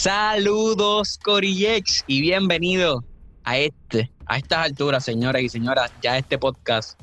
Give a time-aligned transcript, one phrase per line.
[0.00, 3.04] Saludos Corillex y bienvenido
[3.44, 6.98] a este, a estas alturas, señoras y señoras, ya este podcast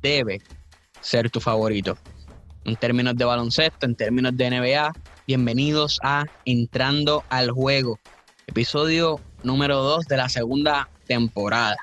[0.00, 0.40] debe
[1.02, 1.98] ser tu favorito.
[2.64, 4.90] En términos de baloncesto, en términos de NBA,
[5.26, 8.00] bienvenidos a Entrando al Juego,
[8.46, 11.76] episodio número 2 de la segunda temporada.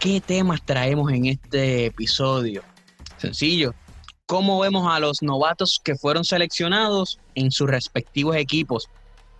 [0.00, 2.64] ¿Qué temas traemos en este episodio?
[3.16, 3.76] Sencillo,
[4.26, 8.90] ¿cómo vemos a los novatos que fueron seleccionados en sus respectivos equipos?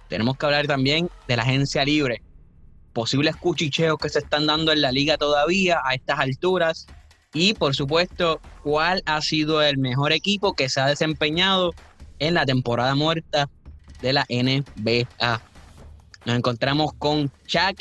[0.09, 2.23] Tenemos que hablar también de la agencia libre,
[2.93, 6.87] posibles cuchicheos que se están dando en la liga todavía a estas alturas
[7.33, 11.73] y por supuesto cuál ha sido el mejor equipo que se ha desempeñado
[12.19, 13.49] en la temporada muerta
[14.01, 15.41] de la NBA.
[16.25, 17.81] Nos encontramos con Chuck.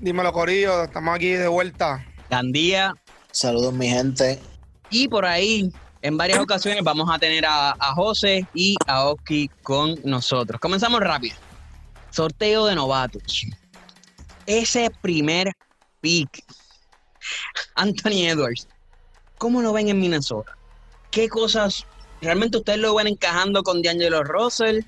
[0.00, 2.04] Dímelo, Corillo, estamos aquí de vuelta.
[2.30, 2.94] Gandía.
[3.32, 4.40] Saludos, mi gente.
[4.90, 5.70] Y por ahí,
[6.02, 10.60] en varias ocasiones, vamos a tener a, a José y a Oski con nosotros.
[10.60, 11.36] Comenzamos rápido.
[12.10, 13.46] Sorteo de novatos.
[14.46, 15.52] Ese primer
[16.00, 16.44] pick.
[17.74, 18.68] Anthony Edwards.
[19.38, 20.56] ¿Cómo lo ven en Minnesota?
[21.10, 21.86] ¿Qué cosas
[22.20, 24.80] realmente ustedes lo ven encajando con D'Angelo Russell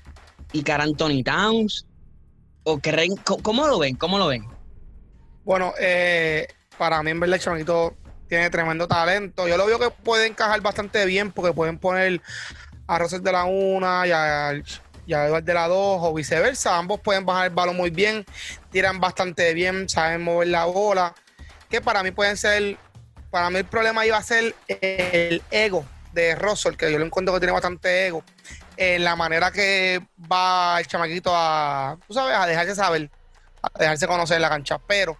[0.51, 1.85] y Car Anthony Towns?
[2.63, 2.79] ¿O
[3.41, 3.95] ¿Cómo lo ven?
[3.95, 4.45] ¿Cómo lo ven?
[5.43, 7.95] Bueno, eh, para mí en verdad el chamaquito
[8.27, 9.47] tiene tremendo talento.
[9.47, 12.21] Yo lo veo que puede encajar bastante bien porque pueden poner
[12.87, 14.53] a Russell de la una y a,
[15.05, 16.77] y a Edward de la dos o viceversa.
[16.77, 18.25] Ambos pueden bajar el balón muy bien,
[18.71, 21.13] tiran bastante bien, saben mover la bola.
[21.69, 22.77] Que para mí pueden ser,
[23.31, 27.33] para mí el problema iba a ser el ego de Russell, que yo lo encuentro
[27.33, 28.23] que tiene bastante ego,
[28.77, 30.01] en la manera que
[30.31, 33.09] va el chamaquito a, tú sabes, a dejarse saber,
[33.61, 34.77] a dejarse conocer la cancha.
[34.77, 35.17] Pero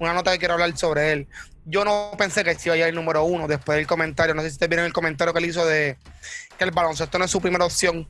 [0.00, 1.28] una nota que quiero hablar sobre él.
[1.66, 4.34] Yo no pensé que iba a el número uno después del comentario.
[4.34, 5.98] No sé si ustedes vieron el comentario que él hizo de
[6.58, 8.08] que el baloncesto no es su primera opción.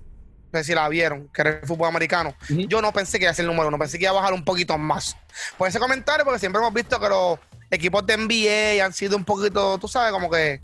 [0.53, 2.35] No sé si la vieron, que era el fútbol americano.
[2.49, 4.33] Yo no pensé que iba a ser el número uno, pensé que iba a bajar
[4.33, 5.17] un poquito más.
[5.57, 7.39] Por ese comentario, porque siempre hemos visto que los
[7.71, 10.61] equipos de NBA han sido un poquito, tú sabes, como que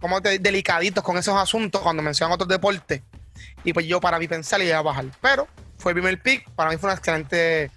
[0.00, 3.02] como delicaditos con esos asuntos cuando mencionan otros deportes.
[3.64, 5.06] Y pues yo para mí pensar iba a bajar.
[5.20, 7.70] Pero fue el primer pick, para mí fue una excelente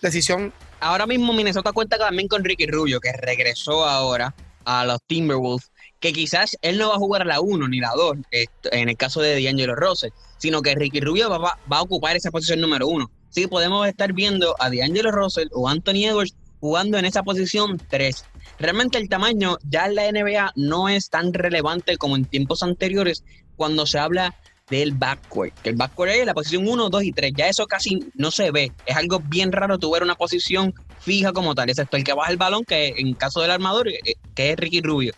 [0.00, 4.34] decisión ahora mismo Minnesota cuenta también con Ricky Rubio, que regresó ahora
[4.64, 5.70] a los Timberwolves,
[6.00, 9.20] que quizás él no va a jugar la 1 ni la 2, en el caso
[9.20, 13.10] de D'Angelo Russell, sino que Ricky Rubio va, a ocupar esa posición número 1.
[13.30, 17.80] Así que podemos estar viendo a D'Angelo Russell o Anthony Edwards jugando en esa posición
[17.88, 18.24] 3.
[18.58, 23.24] Realmente el tamaño ya en la NBA no es tan relevante como en tiempos anteriores
[23.56, 24.34] cuando se habla
[24.70, 25.54] del backcourt.
[25.60, 27.32] Que el backcourt es la posición 1, 2 y 3.
[27.36, 28.72] Ya eso casi no se ve.
[28.86, 32.30] Es algo bien raro tu ver una posición fija como tal, excepto el que baja
[32.30, 35.14] el balón, que en caso del armador, eh, que es Ricky Rubio.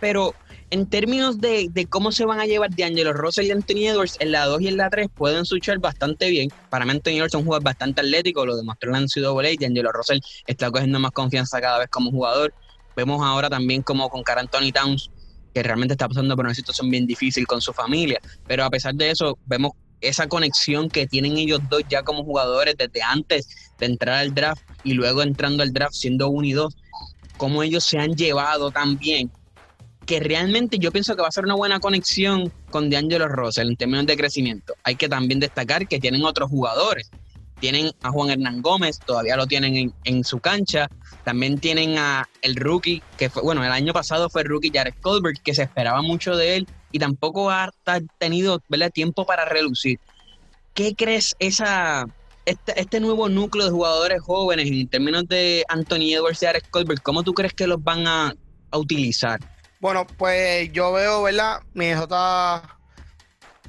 [0.00, 0.34] Pero
[0.72, 4.46] en términos de, cómo se van a llevar D'Angelo Russell y Anthony Edwards, en la
[4.46, 6.48] 2 y en la 3 pueden suchar bastante bien.
[6.70, 9.50] Para mí Anthony Edwards es un jugador bastante atlético, lo demostró en la NCAA.
[9.60, 12.54] D'Angelo Russell está cogiendo más confianza cada vez como jugador.
[12.96, 15.10] Vemos ahora también como con Car Anthony Towns
[15.52, 18.18] que realmente está pasando por una situación bien difícil con su familia.
[18.46, 22.76] Pero a pesar de eso, vemos esa conexión que tienen ellos dos ya como jugadores
[22.78, 23.46] desde antes
[23.78, 26.74] de entrar al draft y luego entrando al draft siendo uno y dos,
[27.36, 29.30] cómo ellos se han llevado tan bien,
[30.06, 33.76] que realmente yo pienso que va a ser una buena conexión con D'Angelo Russell en
[33.76, 34.74] términos de crecimiento.
[34.82, 37.10] Hay que también destacar que tienen otros jugadores
[37.62, 40.88] tienen a Juan Hernán Gómez, todavía lo tienen en, su cancha.
[41.22, 45.40] También tienen a el rookie, que fue, bueno, el año pasado fue rookie Jared Colbert,
[45.40, 47.70] que se esperaba mucho de él y tampoco ha
[48.18, 48.60] tenido
[48.92, 50.00] tiempo para relucir.
[50.74, 52.04] ¿Qué crees esa,
[52.46, 57.00] este, este, nuevo núcleo de jugadores jóvenes en términos de Anthony Edwards y Jared Colbert?
[57.00, 58.34] ¿Cómo tú crees que los van a,
[58.72, 59.38] utilizar?
[59.82, 61.60] Bueno, pues yo veo, ¿verdad?
[61.74, 62.62] Minnesota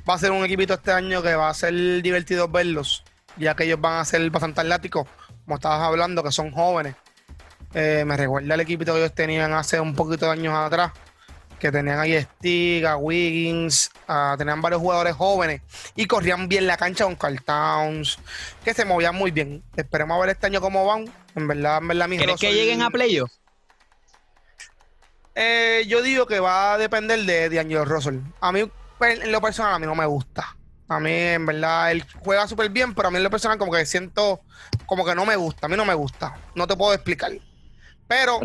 [0.07, 3.03] va a ser un equipito este año que va a ser divertido verlos
[3.37, 5.07] ya que ellos van a ser bastante atléticos,
[5.43, 6.95] como estabas hablando, que son jóvenes.
[7.73, 10.91] Eh, me recuerda el equipito que ellos tenían hace un poquito de años atrás,
[11.59, 13.89] que tenían ahí Stig, a Wiggins,
[14.37, 15.61] tenían varios jugadores jóvenes
[15.95, 18.19] y corrían bien la cancha con Carl Towns,
[18.63, 19.63] que se movían muy bien.
[19.75, 21.11] Esperemos a ver este año cómo van.
[21.35, 23.42] En verdad, en verdad, ¿Crees que lleguen a playoffs?
[25.35, 28.19] Eh, yo digo que va a depender de, de Angelo Russell.
[28.39, 28.69] A mí,
[29.01, 30.55] en lo personal, a mí no me gusta.
[30.87, 33.71] A mí, en verdad, él juega súper bien, pero a mí en lo personal como
[33.71, 34.41] que siento
[34.85, 35.65] como que no me gusta.
[35.65, 36.35] A mí no me gusta.
[36.55, 37.31] No te puedo explicar.
[38.07, 38.39] Pero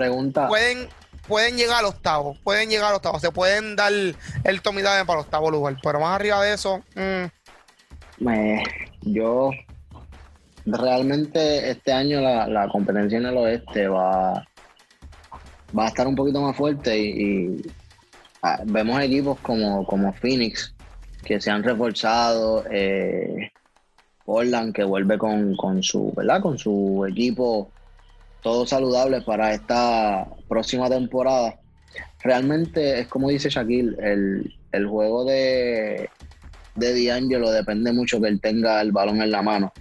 [0.48, 0.88] pueden
[1.26, 2.36] pueden llegar al octavo.
[2.42, 3.20] Pueden llegar al octavo.
[3.20, 5.76] Se pueden dar el tomidad para el octavo lugar.
[5.82, 6.82] Pero más arriba de eso...
[6.94, 8.24] Mm.
[9.02, 9.50] yo...
[10.70, 14.46] Realmente este año la, competencia en el oeste va,
[15.76, 17.62] va a estar un poquito más fuerte y,
[18.42, 20.74] ah, vemos equipos como, como Phoenix
[21.24, 22.64] que se han reforzado.
[22.70, 23.50] Eh,
[24.28, 26.42] Portland que vuelve con, con su, ¿verdad?
[26.42, 27.72] Con su equipo
[28.42, 31.58] todo saludable para esta próxima temporada.
[32.22, 36.10] Realmente es como dice Shaquille, el, el juego de,
[36.74, 39.72] de D'Angelo depende mucho que él tenga el balón en la mano.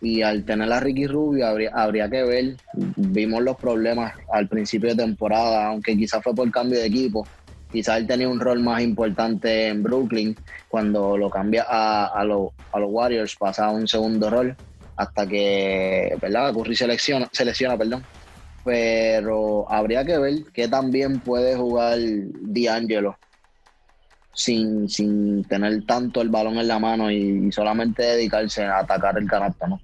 [0.00, 2.56] Y al tener a Ricky Rubio habría, habría que ver,
[2.96, 7.26] vimos los problemas al principio de temporada, aunque quizás fue por cambio de equipo,
[7.70, 10.36] quizás él tenía un rol más importante en Brooklyn,
[10.68, 14.56] cuando lo cambia a, los Warriors pasa a un segundo rol,
[14.96, 16.52] hasta que, ¿verdad?
[16.52, 18.04] Curry selecciona, perdón.
[18.64, 21.98] Pero habría que ver qué también puede jugar
[22.42, 23.16] D'Angelo
[24.32, 29.26] sin, sin tener tanto el balón en la mano y, solamente dedicarse a atacar el
[29.26, 29.80] canasto, ¿no?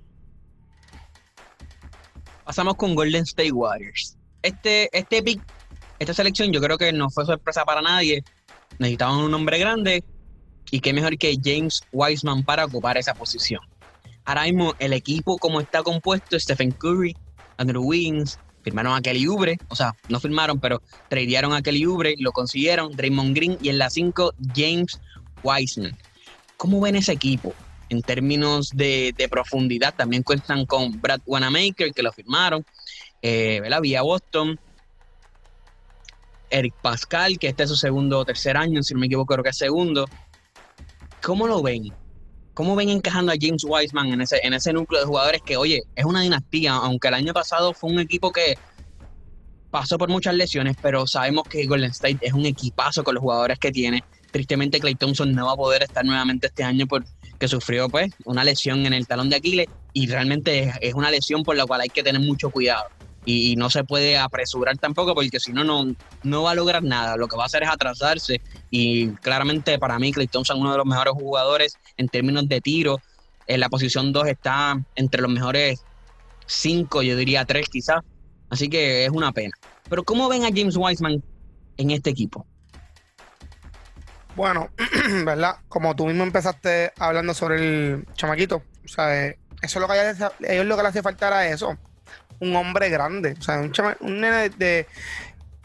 [2.47, 4.17] Pasamos con Golden State Warriors.
[4.41, 5.43] Este, este pick,
[5.99, 8.23] esta selección yo creo que no fue sorpresa para nadie.
[8.79, 10.05] Necesitaban un hombre grande
[10.71, 13.61] y qué mejor que James Wiseman para ocupar esa posición.
[14.25, 17.17] Ahora mismo el equipo como está compuesto, Stephen Curry,
[17.57, 22.15] Andrew Wiggins, firmaron a Kelly Ubre, o sea, no firmaron, pero tradearon a Kelly Ubre,
[22.19, 25.01] lo consiguieron, Draymond Green y en la 5 James
[25.43, 25.99] Wiseman.
[26.57, 27.57] ¿Cómo ven ese equipo?
[27.89, 32.65] En términos de, profundidad, también cuentan con Brad Wanamaker, que lo firmaron,
[33.23, 34.59] eh, Vía Boston,
[36.51, 39.45] Eric Pascal, que este es su segundo o tercer año, si no me equivoco, creo
[39.45, 40.07] que es segundo.
[41.23, 41.93] ¿Cómo lo ven?
[42.55, 45.83] ¿Cómo ven encajando a James Wiseman en ese, en ese núcleo de jugadores que, oye,
[45.95, 48.57] es una dinastía, aunque el año pasado fue un equipo que
[49.71, 53.59] pasó por muchas lesiones, pero sabemos que Golden State es un equipazo con los jugadores
[53.59, 54.05] que tiene.
[54.31, 56.87] Tristemente, Clay Thompson no va a poder estar nuevamente este año
[57.37, 61.43] porque sufrió pues una lesión en el talón de Aquiles y realmente es una lesión
[61.43, 62.87] por la cual hay que tener mucho cuidado
[63.27, 65.65] y, no se puede apresurar tampoco porque si no,
[66.23, 67.17] no va a lograr nada.
[67.17, 68.41] Lo que va a hacer es atrasarse
[68.71, 73.01] y claramente para mí Clay Thompson uno de los mejores jugadores en términos de tiro.
[73.47, 75.83] En la posición 2 está entre los mejores
[76.47, 78.01] 5, yo diría 3 quizás.
[78.49, 79.55] Así que es una pena.
[79.91, 81.23] Pero ¿cómo ven a James Wiseman
[81.77, 82.47] en este equipo?
[84.37, 84.71] Bueno,
[85.25, 85.57] ¿verdad?
[85.69, 90.67] Como tú mismo empezaste hablando sobre el chamaquito, o sea, eso es lo que ellos
[90.67, 91.77] lo que le hace falta era eso
[92.41, 93.35] un hombre grande.
[93.39, 94.87] O sea, un, un nene de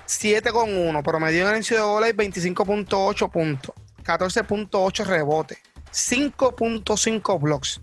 [0.07, 5.57] 7,1, promedio en el NCAA 25.8 puntos, 14.8 rebotes,
[5.91, 7.81] 5.5 blocks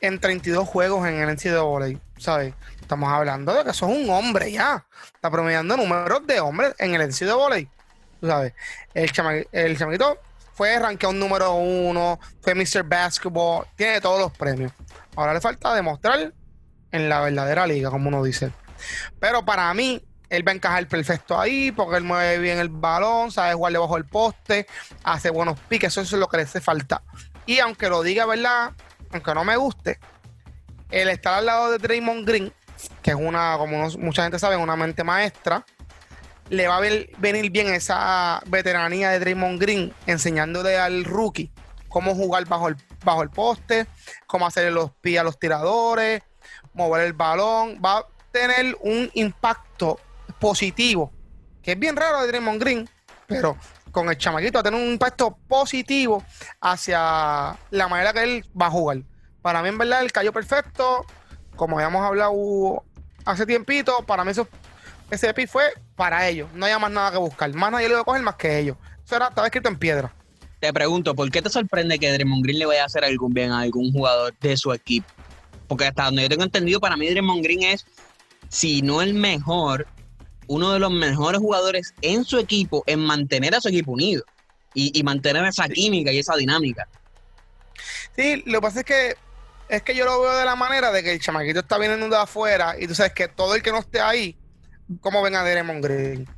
[0.00, 2.54] en 32 juegos en el NCAA, ¿sabes?
[2.80, 4.86] Estamos hablando de que eso es un hombre ya.
[5.14, 7.66] Está promediando números de hombres en el NCAA,
[8.22, 8.54] ¿sabes?
[8.94, 10.18] El, chama, el chamaquito
[10.54, 12.82] fue rankeado número uno, fue Mr.
[12.82, 14.72] Basketball, tiene todos los premios.
[15.14, 16.32] Ahora le falta demostrar
[16.92, 18.52] en la verdadera liga, como uno dice.
[19.20, 23.30] Pero para mí, él va a encajar perfecto ahí, porque él mueve bien el balón,
[23.30, 24.66] sabe jugar debajo del poste,
[25.04, 27.02] hace buenos piques, eso es lo que le hace falta.
[27.44, 28.72] Y aunque lo diga, ¿verdad?
[29.12, 29.98] Aunque no me guste,
[30.90, 32.52] el estar al lado de Draymond Green,
[33.02, 35.64] que es una, como mucha gente sabe, una mente maestra,
[36.50, 41.50] le va a venir bien esa veteranía de Draymond Green, enseñándole al rookie
[41.88, 43.86] cómo jugar bajo el, bajo el poste,
[44.26, 46.22] cómo hacer los pies a los tiradores,
[46.74, 49.98] mover el balón, va a tener un impacto
[50.38, 51.12] positivo,
[51.62, 52.88] que es bien raro de Draymond Green,
[53.26, 53.56] pero
[53.90, 56.22] con el chamaquito va a tener un impacto positivo
[56.60, 58.98] hacia la manera que él va a jugar.
[59.40, 61.06] Para mí, en verdad, el cayó perfecto.
[61.56, 62.84] Como habíamos hablado
[63.24, 64.48] hace tiempito, para mí eso,
[65.10, 66.48] ese EPI fue para ellos.
[66.54, 67.52] No hay más nada que buscar.
[67.54, 68.76] Más nadie lo va a coger más que ellos.
[69.04, 70.12] Eso era, estaba escrito en piedra.
[70.60, 73.52] Te pregunto, ¿por qué te sorprende que Draymond Green le vaya a hacer algún bien
[73.52, 75.06] a algún jugador de su equipo?
[75.68, 77.86] Porque hasta donde yo tengo entendido, para mí Draymond Green es,
[78.48, 79.86] si no el mejor,
[80.48, 84.24] uno de los mejores jugadores en su equipo en mantener a su equipo unido
[84.74, 86.86] y, mantener esa química y esa dinámica.
[88.14, 89.14] Sí, lo que pasa es que
[89.68, 92.16] es que yo lo veo de la manera de que el chamaquito está viniendo de
[92.16, 94.36] afuera y tú sabes que todo el que no esté ahí,
[95.00, 96.28] ¿cómo ven a Draymond Green?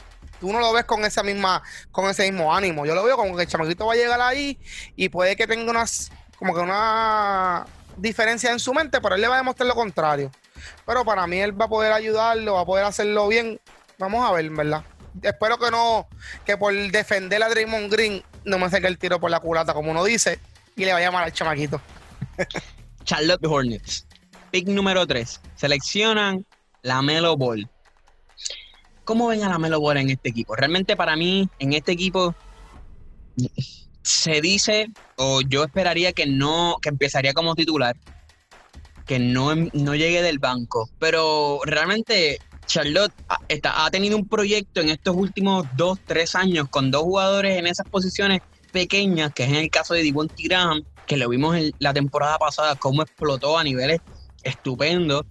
[0.41, 2.87] Tú no lo ves con esa misma, con ese mismo ánimo.
[2.87, 4.59] Yo lo veo como que el chamaquito va a llegar ahí
[4.95, 9.29] y puede que tenga unas, como que una diferencia en su mente, pero él le
[9.29, 10.31] va a demostrar lo contrario.
[10.87, 13.61] Pero para mí él va a poder ayudarlo, va a poder hacerlo bien.
[13.99, 14.85] Vamos a ver, ¿verdad?
[15.23, 16.09] Espero que no,
[16.45, 19.91] que por defender a Draymond Green no me saque el tiro por la culata, como
[19.91, 20.39] uno dice,
[20.77, 21.81] y le vaya llamar al chamaquito.
[23.05, 24.07] Charlotte Hornets.
[24.51, 25.41] Pick número 3.
[25.57, 26.47] Seleccionan
[26.83, 27.69] la Melo Ball.
[29.09, 30.55] ¿Cómo ven a la Melo Ball en este equipo?
[30.55, 32.35] Realmente para mí, en este equipo,
[34.03, 37.97] se dice, o yo esperaría que no, que empezaría como titular,
[39.07, 44.91] que no, no llegue del banco, pero realmente Charlotte ha, ha tenido un proyecto en
[44.91, 49.55] estos últimos dos, tres años con dos jugadores en esas posiciones pequeñas, que es en
[49.55, 53.65] el caso de Devontae Graham que lo vimos en la temporada pasada, cómo explotó a
[53.65, 54.01] niveles
[54.43, 55.25] estupendos.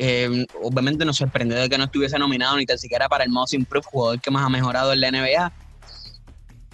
[0.00, 3.52] Eh, obviamente nos sorprendió de que no estuviese nominado ni tan siquiera para el Most
[3.52, 5.52] Improved, jugador que más ha mejorado en la NBA.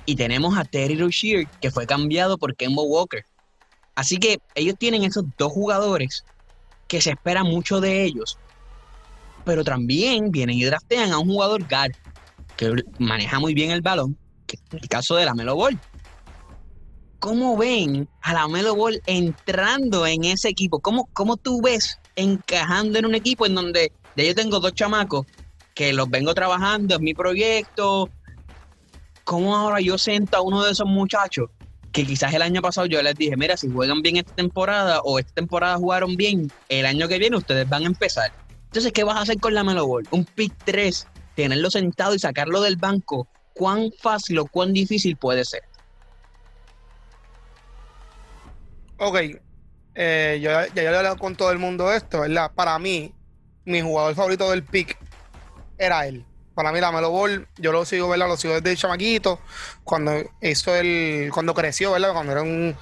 [0.05, 3.25] Y tenemos a Terry Rozier, que fue cambiado por Kemba Walker.
[3.95, 6.23] Así que ellos tienen esos dos jugadores
[6.87, 8.37] que se espera mucho de ellos.
[9.47, 11.93] Pero también vienen y draftean a un jugador guard
[12.59, 15.81] que maneja muy bien el balón, que es el caso de la Melo Ball.
[17.21, 20.81] ¿Cómo ven a la Melo Ball entrando en ese equipo?
[20.81, 25.27] ¿Cómo, ¿Cómo tú ves encajando en un equipo en donde ya yo tengo dos chamacos
[25.75, 28.09] que los vengo trabajando, es mi proyecto?
[29.25, 31.51] ¿Cómo ahora yo siento a uno de esos muchachos
[31.93, 35.19] que quizás el año pasado yo les dije, mira, si juegan bien esta temporada o
[35.19, 38.33] esta temporada jugaron bien, el año que viene ustedes van a empezar.
[38.67, 40.07] Entonces, ¿qué vas a hacer con la Melo Ball?
[40.11, 41.07] Un pick 3,
[41.37, 43.29] tenerlo sentado y sacarlo del banco.
[43.55, 45.63] ¿Cuán fácil o cuán difícil puede ser?
[48.99, 49.17] Ok,
[49.95, 52.51] eh, yo, ya yo le he hablado con todo el mundo esto, ¿verdad?
[52.55, 53.15] Para mí,
[53.65, 54.99] mi jugador favorito del pick
[55.79, 56.25] era él.
[56.55, 58.29] Para mí la Melo Ball, yo lo sigo, ¿verdad?
[58.29, 59.41] Lo sigo desde chamaquito,
[59.83, 62.13] cuando hizo el, cuando creció, ¿verdad?
[62.13, 62.77] Cuando era un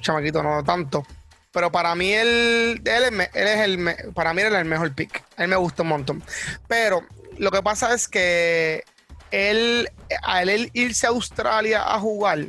[0.00, 1.04] chamaquito, no tanto.
[1.52, 5.24] Pero para mí él, él, él es el, para mí él es el mejor pick.
[5.36, 6.22] Él me gusta un montón.
[6.68, 7.02] Pero
[7.38, 8.84] lo que pasa es que
[9.30, 9.90] él,
[10.22, 12.46] al él irse a Australia a jugar,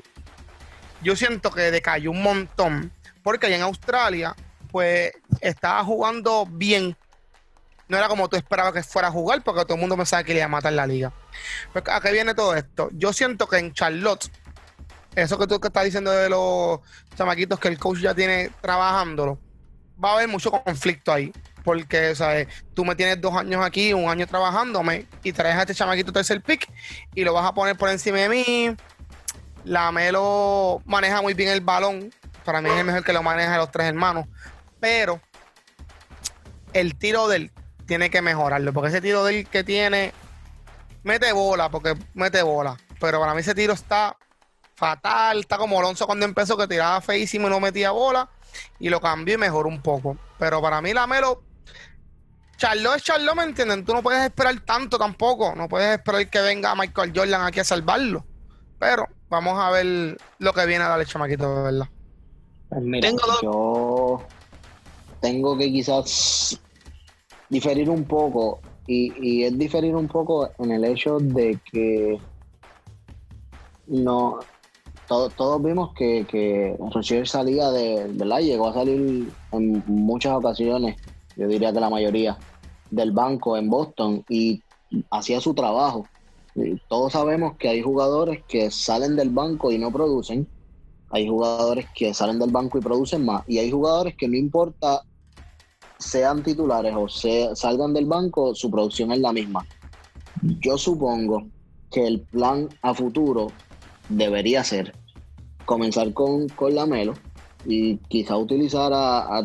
[1.01, 2.91] yo siento que decayó un montón.
[3.29, 4.35] Porque allá en Australia,
[4.71, 6.97] pues estaba jugando bien
[7.87, 10.33] no era como tú esperabas que fuera a jugar, porque todo el mundo pensaba que
[10.33, 11.13] le iba a matar la liga.
[11.71, 12.89] Pues, ¿A qué viene todo esto?
[12.91, 14.31] Yo siento que en Charlotte,
[15.13, 16.79] eso que tú que estás diciendo de los
[17.15, 19.37] chamaquitos que el coach ya tiene trabajándolo,
[20.03, 21.31] va a haber mucho conflicto ahí.
[21.63, 22.47] Porque, ¿sabes?
[22.73, 26.41] Tú me tienes dos años aquí, un año trabajándome, y traes a este chamaquito tercer
[26.41, 26.67] pick
[27.13, 28.75] y lo vas a poner por encima de mí.
[29.65, 32.11] La Melo maneja muy bien el balón.
[32.43, 34.25] Para mí es el mejor que lo maneja los tres hermanos.
[34.79, 35.21] Pero
[36.73, 37.51] el tiro del
[37.85, 38.73] tiene que mejorarlo.
[38.73, 40.13] Porque ese tiro del que tiene,
[41.03, 42.77] mete bola, porque mete bola.
[42.99, 44.17] Pero para mí ese tiro está
[44.75, 45.39] fatal.
[45.39, 48.29] Está como Alonso cuando empezó, que tiraba feísimo y no metía bola.
[48.79, 50.17] Y lo cambió y mejoró un poco.
[50.37, 51.43] Pero para mí la Melo,
[52.57, 53.85] Charlo es Charlo, ¿me entienden?
[53.85, 55.53] Tú no puedes esperar tanto tampoco.
[55.55, 58.25] No puedes esperar que venga Michael Jordan aquí a salvarlo.
[58.77, 61.89] Pero vamos a ver lo que viene a darle chamaquito, de verdad.
[62.69, 64.19] Pues tengo yo
[65.21, 66.59] tengo que quizás
[67.49, 72.19] diferir un poco, y, es diferir un poco en el hecho de que
[73.87, 74.39] no
[75.07, 78.39] todos vimos que, que Rocher salía de, ¿verdad?
[78.41, 80.97] Llegó a salir en muchas ocasiones,
[81.35, 82.37] yo diría que la mayoría,
[82.91, 84.61] del banco en Boston y
[85.09, 86.07] hacía su trabajo.
[86.87, 90.47] todos sabemos que hay jugadores que salen del banco y no producen.
[91.11, 93.43] Hay jugadores que salen del banco y producen más.
[93.47, 95.03] Y hay jugadores que no importa
[95.99, 99.65] sean titulares o se, salgan del banco, su producción es la misma.
[100.61, 101.47] Yo supongo
[101.91, 103.47] que el plan a futuro
[104.07, 104.93] debería ser
[105.65, 107.13] comenzar con, con Lamelo
[107.65, 109.43] y quizá utilizar a, a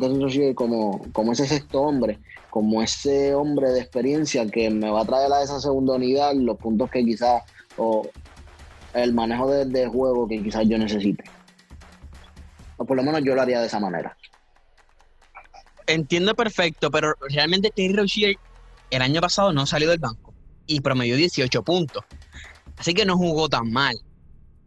[0.55, 5.33] como, como ese sexto hombre, como ese hombre de experiencia que me va a traer
[5.33, 7.43] a esa segunda unidad los puntos que quizás
[7.77, 8.07] o
[8.95, 11.25] el manejo de, de juego que quizás yo necesite.
[12.77, 14.17] O por lo menos yo lo haría de esa manera
[15.87, 18.37] entiendo perfecto, pero realmente Terry Rozier
[18.91, 20.35] el año pasado no salió del banco
[20.67, 22.05] y promedió 18 puntos.
[22.77, 23.97] Así que no jugó tan mal.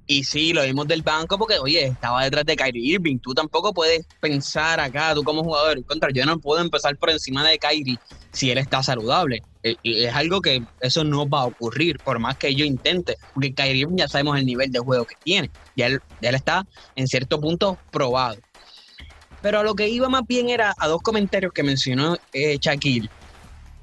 [0.07, 3.19] Y sí, lo vimos del banco porque, oye, estaba detrás de Kyrie Irving.
[3.19, 7.45] Tú tampoco puedes pensar acá, tú como jugador, contra, yo no puedo empezar por encima
[7.45, 7.99] de Kyrie
[8.31, 9.43] si él está saludable.
[9.63, 13.17] E, y es algo que eso no va a ocurrir, por más que yo intente,
[13.33, 15.51] porque Kyrie Irving ya sabemos el nivel de juego que tiene.
[15.75, 18.37] Ya él está en cierto punto probado.
[19.41, 23.09] Pero a lo que iba más bien era a dos comentarios que mencionó eh, Shaquille.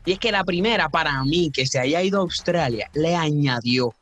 [0.07, 3.95] Y es que la primera, para mí, que se haya ido a Australia, le añadió.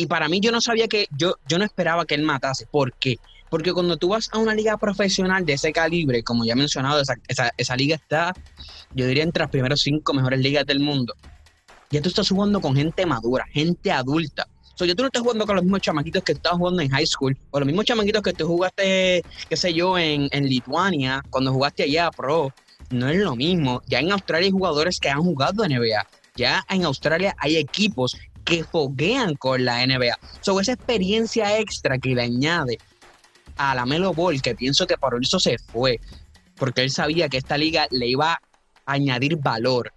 [0.00, 2.66] Y para mí yo no sabía que, yo, yo no esperaba que él matase.
[2.66, 3.16] ¿Por qué?
[3.50, 7.02] Porque cuando tú vas a una liga profesional de ese calibre, como ya he mencionado,
[7.02, 7.16] esa,
[7.56, 8.32] esa, liga está,
[8.94, 11.14] yo diría, entre las primeras cinco mejores ligas del mundo.
[11.90, 14.46] Ya tú estás jugando con gente madura, gente adulta
[14.80, 17.04] So, yo tú no estás jugando con los mismos chamaquitos que estabas jugando en high
[17.04, 21.52] school, o los mismos chamaquitos que tú jugaste, qué sé yo, en, en Lituania, cuando
[21.52, 22.50] jugaste allá pro.
[22.88, 23.82] No es lo mismo.
[23.88, 26.06] Ya en Australia hay jugadores que han jugado NBA.
[26.34, 30.18] Ya en Australia hay equipos que foguean con la NBA.
[30.40, 32.78] Sobre esa experiencia extra que le añade
[33.56, 36.00] a la Melo Ball, que pienso que por eso se fue,
[36.56, 38.40] porque él sabía que esta liga le iba a
[38.86, 39.92] añadir valor.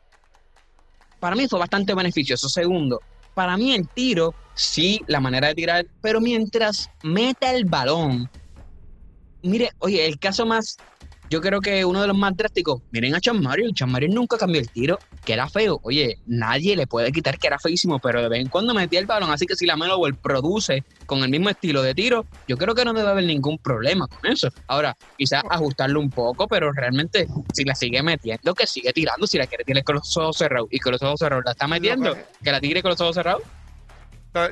[1.19, 2.49] Para mí fue bastante beneficioso.
[2.49, 2.99] Segundo,
[3.33, 8.29] para mí el tiro, sí, la manera de tirar, pero mientras meta el balón,
[9.41, 10.77] mire, oye, el caso más
[11.33, 14.37] yo creo que uno de los más drásticos, miren a Chan Mario, Chan Mario nunca
[14.37, 15.79] cambió el tiro, que era feo.
[15.81, 19.07] Oye, nadie le puede quitar que era feísimo, pero de vez en cuando metía el
[19.07, 22.55] balón, así que si la Melo Ball produce con el mismo estilo de tiro, yo
[22.55, 24.49] creo que no debe haber ningún problema con eso.
[24.67, 29.39] Ahora, quizás ajustarlo un poco, pero realmente si la sigue metiendo, que sigue tirando, si
[29.39, 32.15] la quiere tirar con los ojos cerrados y con los ojos cerrados la está metiendo,
[32.43, 33.41] que la tire con los ojos cerrados.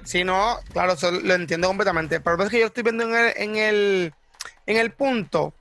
[0.03, 2.21] Si no, claro, eso lo entiendo completamente.
[2.21, 4.13] Pero es que yo estoy viendo en el, en el,
[4.65, 5.53] en el punto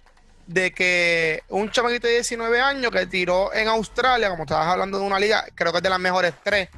[0.50, 5.04] de que un chamaquito de 19 años que tiró en Australia, como estabas hablando de
[5.04, 6.68] una liga, creo que es de las mejores tres,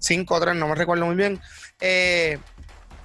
[0.00, 1.40] 5 o 3, no me recuerdo muy bien,
[1.80, 2.38] eh,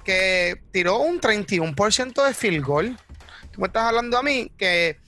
[0.04, 2.96] que tiró un 31% de field goal.
[3.50, 4.98] Tú me estás hablando a mí que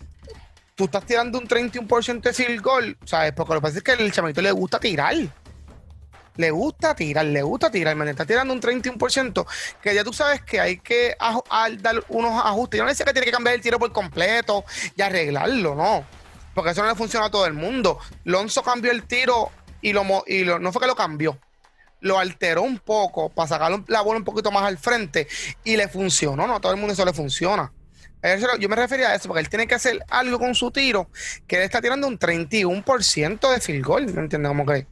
[0.75, 3.33] tú estás tirando un 31% de field goal, ¿sabes?
[3.35, 5.15] Porque lo que pasa es que el chamaquito le gusta tirar
[6.37, 9.47] le gusta tirar, le gusta tirar, me está tirando un 31%,
[9.83, 11.17] que ya tú sabes que hay que
[11.81, 12.79] dar unos ajustes.
[12.79, 14.65] Yo no decía que tiene que cambiar el tiro por completo
[14.97, 16.05] y arreglarlo, no,
[16.55, 17.99] porque eso no le funciona a todo el mundo.
[18.25, 19.51] Lonzo cambió el tiro
[19.81, 21.39] y, lo, y no fue que lo cambió,
[22.01, 25.29] lo alteró un poco para sacar la bola un poquito más al frente
[25.63, 27.73] y le funcionó, no, a todo el mundo eso le funciona.
[28.59, 31.11] Yo me refería a eso, porque él tiene que hacer algo con su tiro,
[31.47, 34.49] que él está tirando un 31% de field goal, ¿me entiendes?
[34.49, 34.87] Como que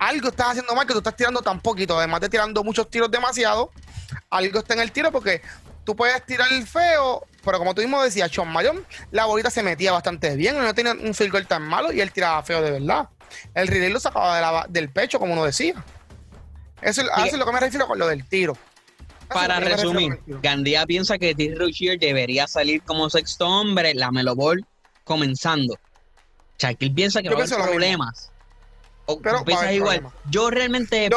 [0.00, 3.10] algo estás haciendo mal que tú estás tirando tan poquito, además de tirando muchos tiros
[3.10, 3.70] demasiado,
[4.30, 5.42] algo está en el tiro porque
[5.84, 9.62] tú puedes tirar el feo, pero como tú mismo decías, Sean Mayon, la bolita se
[9.62, 12.70] metía bastante bien, no tenía un field goal tan malo y él tiraba feo de
[12.70, 13.10] verdad.
[13.54, 15.84] El relay lo sacaba del pecho, como uno decía.
[16.80, 18.56] Eso, es lo que me refiero con lo del tiro.
[19.28, 21.54] para resumir, Gandía piensa que T.
[21.56, 24.64] Rozier debería salir como sexto hombre, la Melo Ball
[25.04, 25.78] comenzando.
[26.58, 28.30] Shaquille piensa que va a haber problemas
[29.18, 30.06] pero igual.
[30.30, 31.08] Yo realmente.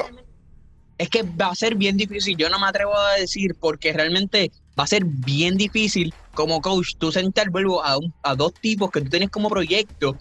[0.98, 2.38] Es que va a ser bien difícil.
[2.38, 6.96] Yo no me atrevo a decir porque realmente va a ser bien difícil como coach
[6.98, 10.18] tú sentar vuelvo a, a dos tipos que tú tienes como proyecto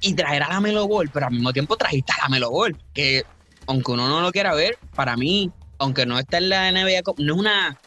[0.00, 2.76] y traer a la Melo Ball, pero al mismo tiempo trajiste a la Melo Ball,
[2.94, 3.22] que
[3.66, 7.34] aunque uno no lo quiera ver, para mí, aunque no está en la NBA, no
[7.34, 7.78] es una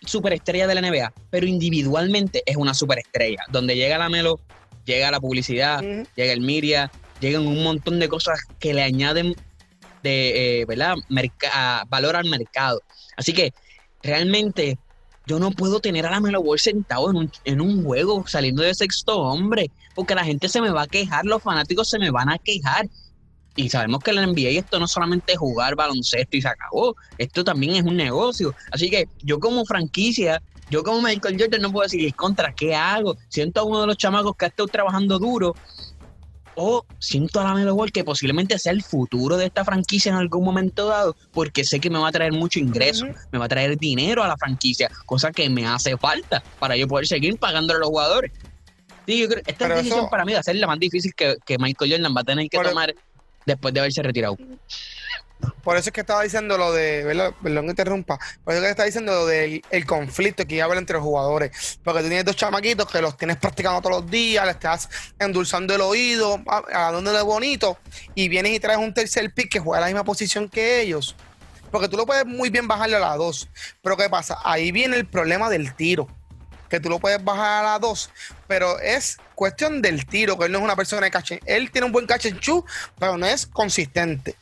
[0.00, 3.44] superestrella de la NBA, pero individualmente es una superestrella.
[3.50, 4.40] Donde llega la Melo,
[4.84, 5.82] llega la publicidad,
[6.16, 6.90] llega el Miria,
[7.24, 9.34] llegan un montón de cosas que le añaden
[10.02, 10.94] de, eh, ¿verdad?
[11.88, 12.80] valor al mercado.
[13.16, 13.52] Así que
[14.02, 14.78] realmente
[15.26, 18.62] yo no puedo tener a la Melo Ball sentado en un, en un juego saliendo
[18.62, 22.10] de sexto hombre, porque la gente se me va a quejar, los fanáticos se me
[22.10, 22.88] van a quejar.
[23.56, 27.44] Y sabemos que la NBA esto no solamente es jugar baloncesto y se acabó, esto
[27.44, 28.54] también es un negocio.
[28.72, 33.16] Así que yo como franquicia, yo como Michael Jordan no puedo decir contra, ¿qué hago?
[33.28, 35.54] Siento a uno de los chamacos que ha estado trabajando duro
[36.56, 40.16] o siento a la Melo Ball que posiblemente sea el futuro de esta franquicia en
[40.16, 43.48] algún momento dado, porque sé que me va a traer mucho ingreso, me va a
[43.48, 47.78] traer dinero a la franquicia, cosa que me hace falta para yo poder seguir pagándole
[47.78, 48.32] a los jugadores.
[49.06, 51.58] Sí, yo creo, esta decisión para mí va a ser la más difícil que, que
[51.58, 52.94] Michael Jordan va a tener que tomar
[53.44, 54.36] después de haberse retirado.
[55.62, 58.86] Por eso es que estaba diciendo lo de, perdón, interrumpa, por eso es que estaba
[58.86, 61.80] diciendo lo del el conflicto que iba a haber entre los jugadores.
[61.82, 65.74] Porque tú tienes dos chamaquitos que los tienes practicando todos los días, le estás endulzando
[65.74, 67.78] el oído, dándole bonito,
[68.14, 71.16] y vienes y traes un tercer pick que juega la misma posición que ellos.
[71.70, 73.48] Porque tú lo puedes muy bien bajarle a la dos.
[73.82, 74.38] Pero ¿qué pasa?
[74.44, 76.06] Ahí viene el problema del tiro.
[76.70, 78.10] Que tú lo puedes bajar a la dos,
[78.46, 81.40] pero es cuestión del tiro, que él no es una persona de caché.
[81.46, 82.64] Él tiene un buen caché en chu,
[82.98, 84.34] pero no es consistente.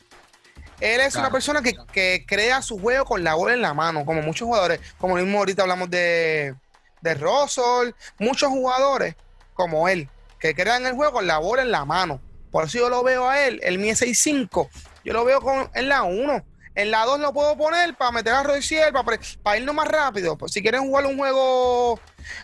[0.79, 4.21] Él es una persona que, crea su juego con la bola en la mano, como
[4.21, 6.55] muchos jugadores, como mismo ahorita hablamos de,
[7.01, 9.15] de Russell, muchos jugadores
[9.53, 10.09] como él,
[10.39, 12.19] que crean el juego con la bola en la mano.
[12.51, 14.69] Por eso yo lo veo a él, el Mi 6-5,
[15.03, 16.45] yo lo veo con, en la 1.
[16.75, 20.37] En la 2 lo puedo poner para meter a Royciel, para, para irnos más rápido.
[20.37, 21.99] Pues si quieren jugar un juego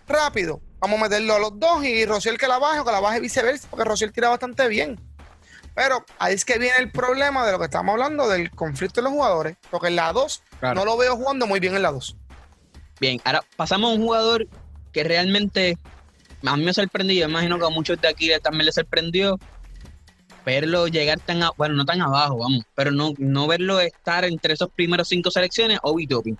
[0.07, 2.99] rápido, vamos a meterlo a los dos y Rociel que la baje o que la
[2.99, 4.99] baje viceversa, porque Rociel tira bastante bien.
[5.79, 9.05] Pero ahí es que viene el problema de lo que estamos hablando del conflicto de
[9.05, 10.43] los jugadores, porque en la 2
[10.75, 12.17] no lo veo jugando muy bien en la 2.
[12.99, 14.45] Bien, ahora pasamos a un jugador
[14.91, 15.77] que realmente
[16.45, 19.39] a mí me sorprendió, imagino que a muchos de aquí también les sorprendió
[20.45, 24.67] verlo llegar tan, bueno, no tan abajo, vamos, pero no, no verlo estar entre esos
[24.71, 26.37] primeros cinco selecciones, Obi Topping.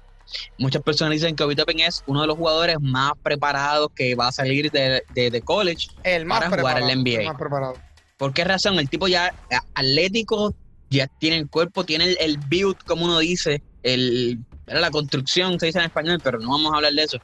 [0.58, 4.28] Muchas personas dicen que Obi Topping es uno de los jugadores más preparados que va
[4.28, 7.22] a salir de, de, college el más para jugar en la NBA.
[7.22, 7.76] El más preparado.
[8.20, 8.78] ¿Por qué razón?
[8.78, 9.34] El tipo ya
[9.74, 10.54] atlético,
[10.90, 15.80] ya tiene el cuerpo, tiene el, build, como uno dice, el, la construcción, se dice
[15.80, 17.18] en español, pero no vamos a hablar de eso.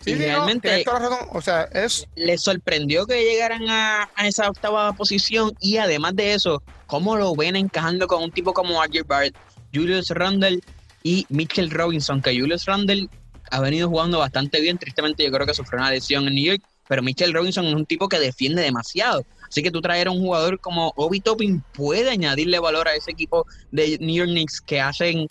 [0.00, 0.84] Sí, y realmente
[1.30, 2.08] o sea, es...
[2.16, 7.54] le sorprendió que llegaran a, esa octava posición y además de eso, cómo lo ven
[7.54, 9.36] encajando con un tipo como Roger Barrett,
[9.72, 10.58] Julius Randle
[11.04, 13.08] y Mitchell Robinson, que Julius Randle
[13.52, 14.76] ha venido jugando bastante bien.
[14.76, 17.86] Tristemente, yo creo que sufrió una lesión en New York, pero Mitchell Robinson es un
[17.86, 19.26] tipo que defiende demasiado.
[19.48, 23.12] Así que tú traer a un jugador como Obi Toppin puede añadirle valor a ese
[23.12, 25.28] equipo de New York Knicks que hacen,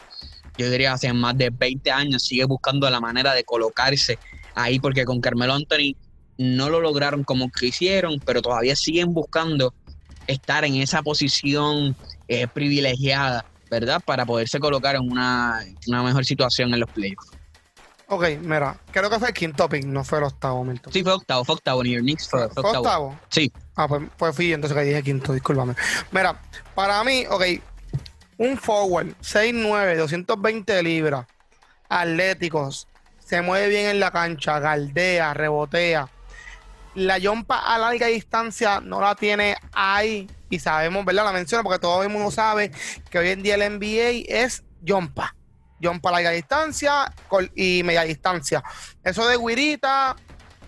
[0.58, 4.20] yo diría, hace más de 20 años, sigue buscando la manera de colocarse
[4.54, 5.96] ahí, porque con Carmelo Anthony
[6.38, 9.74] no lo lograron como quisieron, pero todavía siguen buscando
[10.28, 11.96] estar en esa posición
[12.28, 14.02] eh, privilegiada, ¿verdad?
[14.06, 17.37] Para poderse colocar en una, una mejor situación en los playoffs.
[18.10, 20.94] Ok, mira, creo que fue el quinto pick, no fue el octavo, Milton.
[20.94, 23.20] Sí, fue octavo, fue octavo, New York Knicks fue, fue octavo.
[23.30, 23.52] Sí.
[23.76, 25.76] Ah, pues, pues fui entonces que dije quinto, discúlpame.
[26.12, 26.40] Mira,
[26.74, 27.44] para mí, ok,
[28.38, 31.26] un forward, 6'9, 220 libras,
[31.90, 32.88] atléticos,
[33.20, 36.10] se mueve bien en la cancha, galdea, rebotea.
[36.96, 41.26] La yompa a larga distancia no la tiene ahí y sabemos, ¿verdad?
[41.26, 42.72] La menciono porque todo el mundo sabe
[43.10, 45.37] que hoy en día el NBA es yompa
[45.82, 47.14] John para larga distancia
[47.56, 48.64] y media distancia.
[49.04, 50.16] Eso de guirita,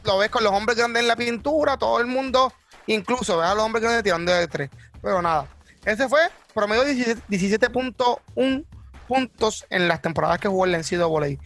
[0.04, 2.54] lo ves con los hombres grandes en la pintura, todo el mundo,
[2.88, 4.70] incluso ves a los hombres grandes tirando de tres.
[5.02, 5.48] Pero nada,
[5.86, 6.22] ese fue
[6.54, 8.66] promedio de 17.1
[9.08, 11.40] puntos en las temporadas que jugó el de Volley.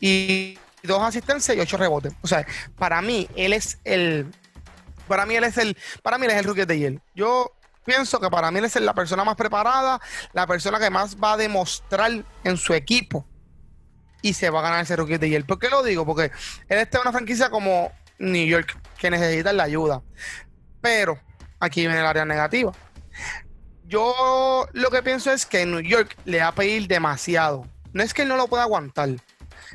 [0.00, 2.12] Y dos asistencias y ocho rebotes.
[2.22, 4.26] O sea, para mí, él es el.
[5.08, 5.76] Para mí, él es el.
[6.02, 7.00] Para mí, él es el rookie de Yale.
[7.14, 7.52] Yo
[7.86, 10.00] pienso que para mí es la persona más preparada,
[10.32, 13.26] la persona que más va a demostrar en su equipo
[14.20, 15.44] y se va a ganar ese rookie de Yale.
[15.44, 16.04] ¿Por qué lo digo?
[16.04, 16.32] Porque
[16.68, 20.02] él está en una franquicia como New York que necesita la ayuda.
[20.80, 21.18] Pero
[21.60, 22.72] aquí viene el área negativa.
[23.84, 27.66] Yo lo que pienso es que New York le va a pedir demasiado.
[27.92, 29.10] No es que él no lo pueda aguantar,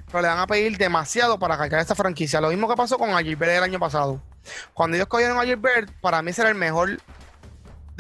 [0.08, 2.42] pero le van a pedir demasiado para cargar esta franquicia.
[2.42, 4.22] Lo mismo que pasó con Agilbert el año pasado.
[4.74, 7.00] Cuando ellos cogieron a Agilbert, para mí será el mejor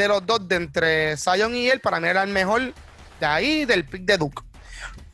[0.01, 2.73] de los dos, de entre Zion y él, para mí era el mejor
[3.19, 4.41] de ahí, del pick de Duke.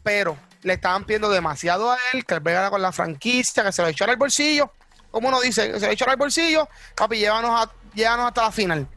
[0.04, 3.82] Pero le estaban pidiendo demasiado a él, que él pegara con la franquicia, que se
[3.82, 4.72] lo echara al bolsillo.
[5.12, 8.88] Como uno dice, se lo echara al bolsillo, papi, llévanos, a, llévanos hasta la final.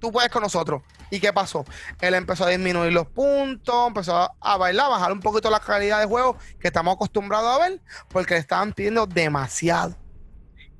[0.00, 0.82] Tú puedes con nosotros.
[1.10, 1.64] ¿Y qué pasó?
[2.00, 6.06] Él empezó a disminuir los puntos, empezó a bailar, bajar un poquito la calidad de
[6.06, 9.96] juego que estamos acostumbrados a ver, porque le estaban pidiendo demasiado.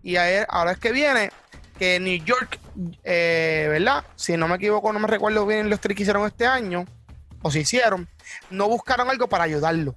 [0.02, 1.30] Y ahora es que viene
[1.78, 2.58] que New York,
[3.04, 4.04] eh, ¿verdad?
[4.16, 6.84] Si no me equivoco, no me recuerdo bien los tres que hicieron este año,
[7.42, 8.08] o si hicieron,
[8.50, 9.94] no buscaron algo para ayudarlo.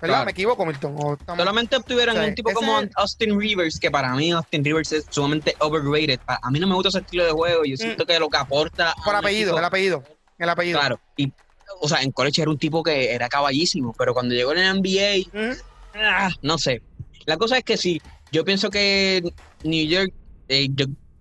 [0.00, 0.24] ¿Verdad?
[0.24, 1.18] Me equivoco, Milton.
[1.26, 6.20] Solamente obtuvieron un tipo como Austin Rivers, que para mí Austin Rivers es sumamente overrated.
[6.26, 7.64] A mí no me gusta ese estilo de juego.
[7.64, 8.06] Yo siento mm.
[8.06, 8.94] que lo que aporta.
[9.04, 10.04] Por apellido, el apellido.
[10.38, 10.78] El apellido.
[10.78, 11.00] Claro.
[11.16, 11.32] Y,
[11.80, 14.80] o sea, en college era un tipo que era caballísimo, pero cuando llegó en el
[14.80, 15.56] NBA,
[15.94, 16.82] ah, no sé.
[17.24, 19.22] La cosa es que sí, yo pienso que
[19.64, 20.12] New York
[20.48, 20.68] eh,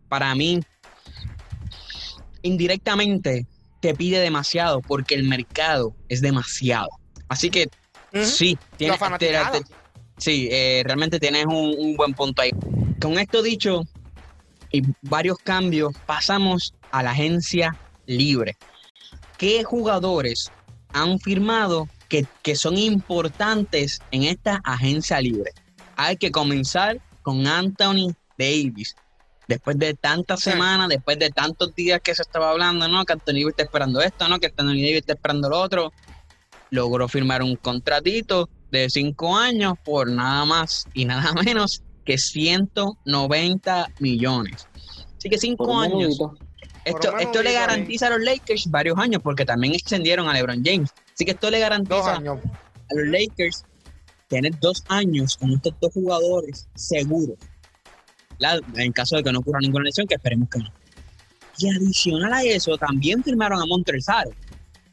[0.08, 0.60] para mí,
[2.42, 3.48] indirectamente
[3.80, 6.90] te pide demasiado porque el mercado es demasiado.
[7.28, 7.70] Así que
[8.24, 9.00] sí, tienes,
[10.18, 12.52] sí, eh, realmente tienes un, buen punto ahí.
[13.02, 13.84] Con esto dicho
[14.72, 18.58] y varios cambios, pasamos a la agencia libre.
[19.38, 20.52] ¿Qué jugadores
[20.94, 25.52] han firmado que, que son importantes en esta agencia libre?
[25.96, 28.96] Hay que comenzar con Anthony Davis
[29.48, 33.06] después de tantas semanas, después de tantos días que se estaba hablando, ¿no?
[33.06, 34.40] Que Anthony Davis está esperando esto, ¿no?
[34.40, 35.94] Que Anthony Davis está esperando lo otro,
[36.70, 43.88] logró firmar un contratito de cinco años por nada más y nada menos que 190
[44.00, 44.68] millones.
[45.18, 46.20] Así que cinco años.
[46.84, 50.92] Esto, esto le garantiza a los Lakers varios años porque también extendieron a LeBron James.
[51.12, 53.66] Así que esto le garantiza a los Lakers
[54.28, 57.38] tener dos años con estos dos jugadores seguros
[58.76, 60.72] en caso de que no ocurra ninguna lesión, que esperemos que no.
[61.58, 64.32] Y adicional a eso, también firmaron a Montresaro,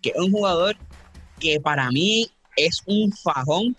[0.00, 0.76] que es un jugador
[1.40, 3.76] que para mí es un fajón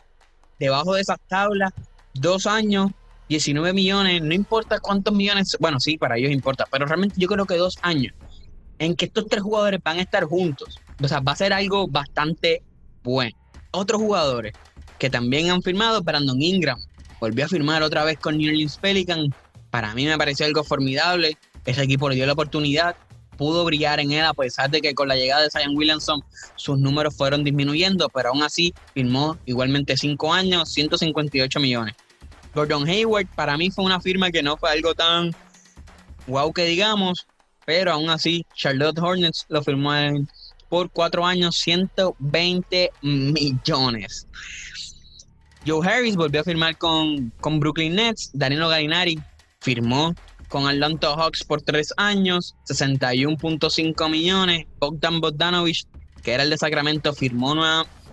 [0.60, 1.72] debajo de esas tablas,
[2.14, 2.92] dos años,
[3.30, 7.46] 19 millones, no importa cuántos millones, bueno, sí, para ellos importa, pero realmente yo creo
[7.46, 8.14] que dos años
[8.80, 11.88] en que estos tres jugadores van a estar juntos, o sea, va a ser algo
[11.88, 12.64] bastante
[13.04, 13.36] bueno.
[13.72, 14.54] Otros jugadores
[15.00, 16.80] que también han firmado, Brandon Ingram,
[17.20, 19.34] volvió a firmar otra vez con New Orleans Pelican,
[19.74, 21.36] para mí me pareció algo formidable.
[21.66, 22.96] Ese equipo le dio la oportunidad,
[23.38, 26.24] pudo brillar en él a pesar de que con la llegada de Zion Williamson
[26.56, 31.96] sus números fueron disminuyendo, pero aún así firmó igualmente cinco años, 158 millones.
[32.54, 35.32] Gordon Hayward para mí fue una firma que no fue algo tan
[36.28, 37.26] wow que digamos,
[37.66, 39.92] pero aún así Charlotte Hornets lo firmó
[40.70, 44.28] por cuatro años, 120 millones.
[45.66, 49.20] Joe Harris volvió a firmar con, con Brooklyn Nets, Danilo Galinari
[49.64, 50.14] firmó
[50.50, 54.68] con Atlanta Hawks por tres años, 61.5 millones.
[54.80, 55.88] Bogdan Bogdanovich,
[56.22, 57.56] que era el de Sacramento, firmó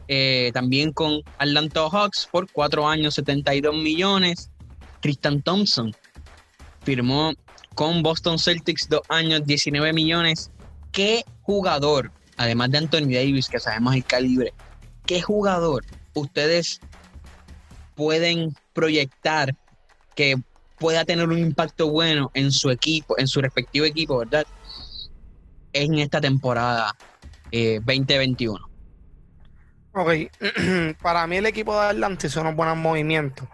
[0.08, 4.50] eh, también con Atlanta Hawks por cuatro años, 72 millones.
[5.00, 5.94] Tristan Thompson
[6.82, 7.32] firmó
[7.74, 10.50] con Boston Celtics dos años, 19 millones.
[10.92, 14.54] ¿Qué jugador, además de Anthony Davis, que sabemos el calibre,
[15.04, 15.84] qué jugador
[16.14, 16.80] ustedes
[17.94, 19.54] pueden proyectar
[20.14, 20.36] que
[20.80, 24.46] pueda tener un impacto bueno en su equipo, en su respectivo equipo, ¿verdad?
[25.74, 26.96] En esta temporada
[27.52, 28.58] 2021.
[29.94, 33.46] Eh, ok, para mí el equipo de Atlanta hizo unos buenos movimientos,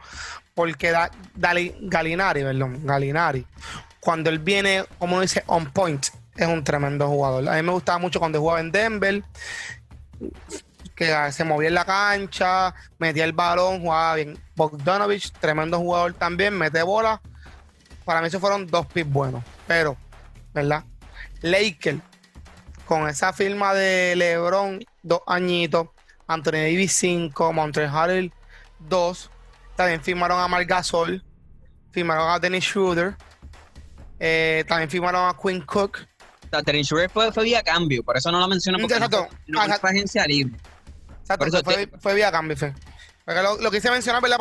[0.55, 0.95] porque
[1.35, 3.45] Galinari, perdón, Galinari,
[3.99, 7.49] cuando él viene, como dice, on point, es un tremendo jugador.
[7.49, 9.25] A mí me gustaba mucho cuando jugaba en Denver,
[10.97, 14.39] que se movía en la cancha, metía el balón, jugaba bien.
[14.57, 17.21] Bogdanovich, tremendo jugador también, mete bola.
[18.05, 19.97] Para mí esos fueron dos picks buenos, pero,
[20.55, 20.85] ¿verdad?
[21.43, 21.99] Laker,
[22.87, 25.89] con esa firma de LeBron, dos añitos,
[26.27, 28.33] Anthony Davis 5, Montreal Harrell
[28.81, 29.31] 2,
[29.77, 31.23] también firmaron a Marc Gasol,
[31.91, 33.17] firmaron a Dennis Schroeder,
[34.19, 36.07] eh, también firmaron a Quinn Cook.
[36.53, 39.29] O Dennis Schroeder fue, vía cambio, por eso no lo menciono porque Exacto.
[39.47, 40.57] no, fue, agencia libre.
[41.29, 42.73] Exacto, fue, vía cambio, fue.
[43.27, 44.39] lo, lo, quise mencionar, ¿verdad?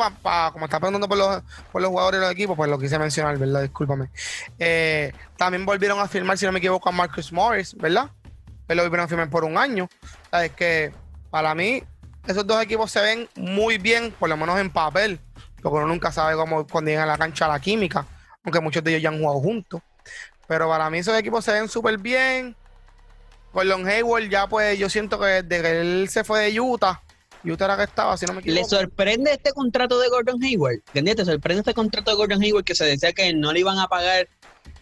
[0.52, 3.36] como está preguntando por los, por los jugadores de los equipos, pues lo quise mencionar,
[3.38, 3.62] ¿verdad?
[3.62, 4.08] Discúlpame.
[4.58, 8.10] Eh, también volvieron a firmar, si no me equivoco, a Marcus Morris, ¿verdad?
[8.68, 9.88] Lo volvieron a firmar por un año.
[10.32, 10.92] Es que
[11.30, 11.82] para mí,
[12.26, 15.18] esos dos equipos se ven muy bien, por lo menos en papel.
[15.62, 18.06] Lo que uno nunca sabe cómo cuando llegan a la cancha la química,
[18.44, 19.82] aunque muchos de ellos ya han jugado juntos.
[20.46, 22.54] Pero para mí esos equipos se ven súper bien.
[23.64, 27.02] Long Hayward ya pues yo siento que desde que él se fue de Utah,
[27.44, 28.60] Utah era que estaba, si no me equivoco.
[28.60, 30.80] ¿Le sorprende este contrato de Gordon Hayward?
[30.92, 33.86] ¿Te sorprende este contrato de Gordon Hayward que se decía que no le iban a
[33.86, 34.28] pagar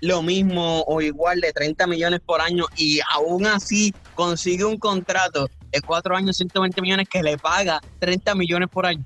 [0.01, 5.49] lo mismo o igual de 30 millones por año y aún así consigue un contrato
[5.71, 9.05] de cuatro años, 120 millones que le paga 30 millones por año.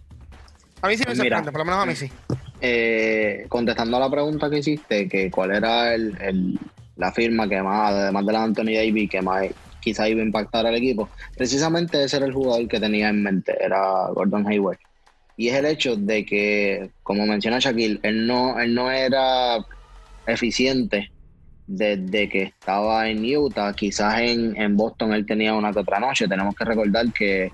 [0.83, 2.11] A mí sí me pues sorprende, por lo menos a mí sí.
[2.61, 6.59] Eh, contestando a la pregunta que hiciste, que cuál era el,
[6.99, 9.47] la firma que más, además de la Anthony Davis, que más
[9.81, 13.57] quizá iba a impactar al equipo, precisamente ese era el jugador que tenía en mente,
[13.59, 14.79] era Gordon Hayward.
[15.37, 19.65] Y es el hecho de que, como menciona Shaquille, él no, él no era
[20.27, 21.13] eficiente
[21.69, 23.73] desde que estaba en Utah.
[23.73, 26.27] Quizás en, Boston él tenía una que otra noche.
[26.27, 27.53] Tenemos que recordar que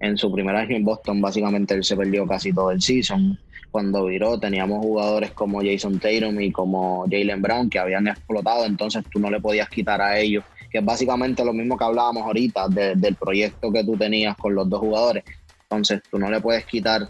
[0.00, 3.38] en su primer año en Boston básicamente él se perdió casi todo el season.
[3.74, 9.02] Cuando viró teníamos jugadores como Jason Tatum y como Jalen Brown que habían explotado, entonces
[9.10, 12.68] tú no le podías quitar a ellos, que es básicamente lo mismo que hablábamos ahorita
[12.68, 15.24] del proyecto que tú tenías con los dos jugadores.
[15.62, 17.08] Entonces tú no le puedes quitar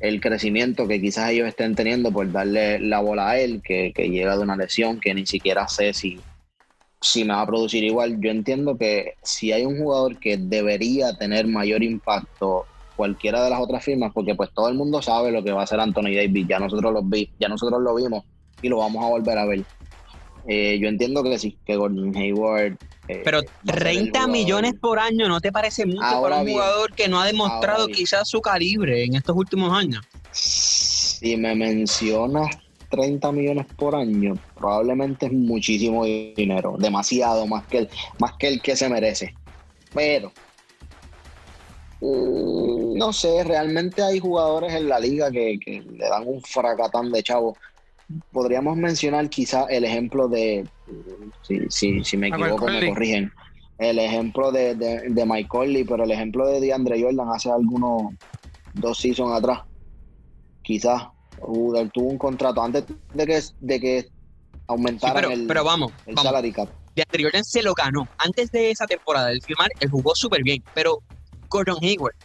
[0.00, 4.34] el crecimiento que quizás ellos estén teniendo por darle la bola a él, que, llega
[4.34, 6.18] de una lesión que ni siquiera sé si,
[7.02, 8.18] si me va a producir igual.
[8.18, 12.64] Yo entiendo que si hay un jugador que debería tener mayor impacto
[12.96, 15.64] cualquiera de las otras firmas, porque pues todo el mundo sabe lo que va a
[15.64, 18.24] hacer Anthony Davis, ya nosotros lo vi, ya nosotros lo vimos
[18.62, 19.64] y lo vamos a volver a ver.
[20.48, 22.76] Eh, yo entiendo que sí, que Gordon Hayward.
[23.08, 27.20] Eh, Pero 30 millones por año, ¿no te parece mucho para un jugador que no
[27.20, 30.04] ha demostrado quizás su calibre en estos últimos años?
[30.32, 32.56] Si me mencionas
[32.90, 38.60] 30 millones por año, probablemente es muchísimo dinero, demasiado, más que el, más que, el
[38.60, 39.34] que se merece.
[39.94, 40.32] Pero,
[42.00, 47.22] no sé, realmente hay jugadores en la liga que, que le dan un fracatán de
[47.22, 47.56] chavo
[48.32, 50.66] podríamos mencionar quizá el ejemplo de,
[51.42, 53.32] si, si, me equivoco me corrigen,
[53.78, 58.14] el ejemplo de, de, Mike Conley, pero el ejemplo de DeAndre Jordan hace algunos
[58.74, 59.60] dos seasons atrás,
[60.62, 61.08] quizás
[61.92, 64.08] tuvo un contrato antes de que, de que
[64.68, 66.68] aumentara el, pero vamos, el salary cap.
[66.94, 68.08] DeAndre Jordan se lo ganó.
[68.18, 71.02] Antes de esa temporada del firmar, él jugó súper bien, pero
[71.48, 72.16] Gordon Hayward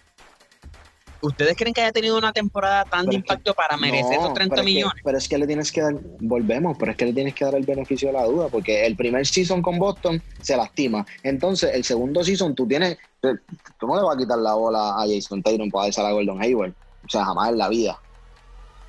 [1.22, 5.02] ¿Ustedes creen que haya tenido una temporada tan de impacto para merecer esos 30 millones?
[5.04, 7.54] pero es que le tienes que dar, volvemos, pero es que le tienes que dar
[7.54, 11.06] el beneficio de la duda, porque el primer season con Boston se lastima.
[11.22, 15.06] Entonces, el segundo season tú tienes, tú no le vas a quitar la bola a
[15.08, 16.74] Jason Tatum para darse a Gordon Hayward.
[17.06, 18.00] O sea, jamás en la vida.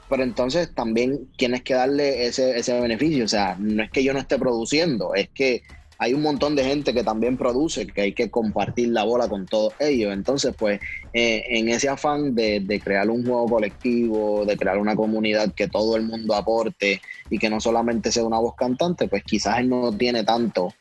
[0.09, 3.27] Pero entonces también tienes que darle ese, ese beneficio.
[3.27, 5.63] O sea, no es que yo no esté produciendo, es que
[6.03, 9.47] hay un montón de gente que también produce, que hay que compartir la bola con
[9.47, 10.13] todos ellos.
[10.13, 10.81] Entonces, pues,
[11.13, 15.95] eh, en ese afán de, crear un juego colectivo, de crear una comunidad que todo
[15.95, 19.97] el mundo aporte y que no solamente sea una voz cantante, pues quizás él no
[19.97, 20.75] tiene tanto,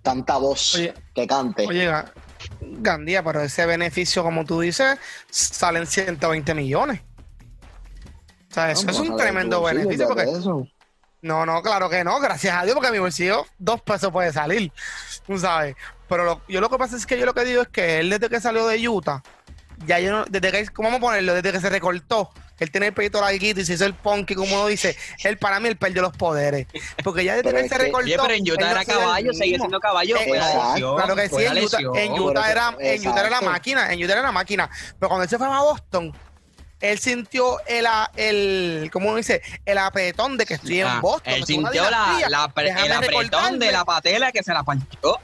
[0.00, 0.80] tanta voz
[1.12, 1.66] que cante.
[1.66, 1.90] Oye,
[2.60, 4.96] Gandía, pero ese beneficio, como tú dices,
[5.28, 7.00] salen 120 millones.
[8.48, 10.24] O sea, eso es un tremendo beneficio porque...
[11.22, 14.32] No, no, claro que no, gracias a Dios, porque a mi bolsillo dos pesos puede
[14.32, 14.72] salir,
[15.26, 15.76] tú sabes.
[16.08, 18.10] Pero lo- yo lo que pasa es que yo lo que digo es que él
[18.10, 19.22] desde que salió de Utah,
[19.86, 21.34] ya yo no, desde que, ¿cómo vamos a ponerlo?
[21.34, 24.54] Desde que se recortó, él tiene el pelito larguito y se hizo el punky, como
[24.54, 26.66] uno dice, él para mí él perdió los poderes.
[27.04, 28.04] Porque ya desde que él se recortó.
[28.06, 30.16] Oye, pero en Utah no era caballo, seguía siendo caballo.
[30.16, 30.96] Eh, lesión.
[30.96, 31.96] Claro que sí, en Utah, lesión.
[31.96, 34.70] en Utah era, en Utah era la máquina, en Utah era la máquina.
[34.98, 36.14] Pero cuando él se fue a Boston,
[36.80, 39.42] él sintió el, el ¿cómo dice?
[39.64, 41.32] El apretón de que estoy Ah, en Boston.
[41.34, 44.62] Él es una sintió la, la pre- el apretón de la patela que se la
[44.62, 45.18] panchó.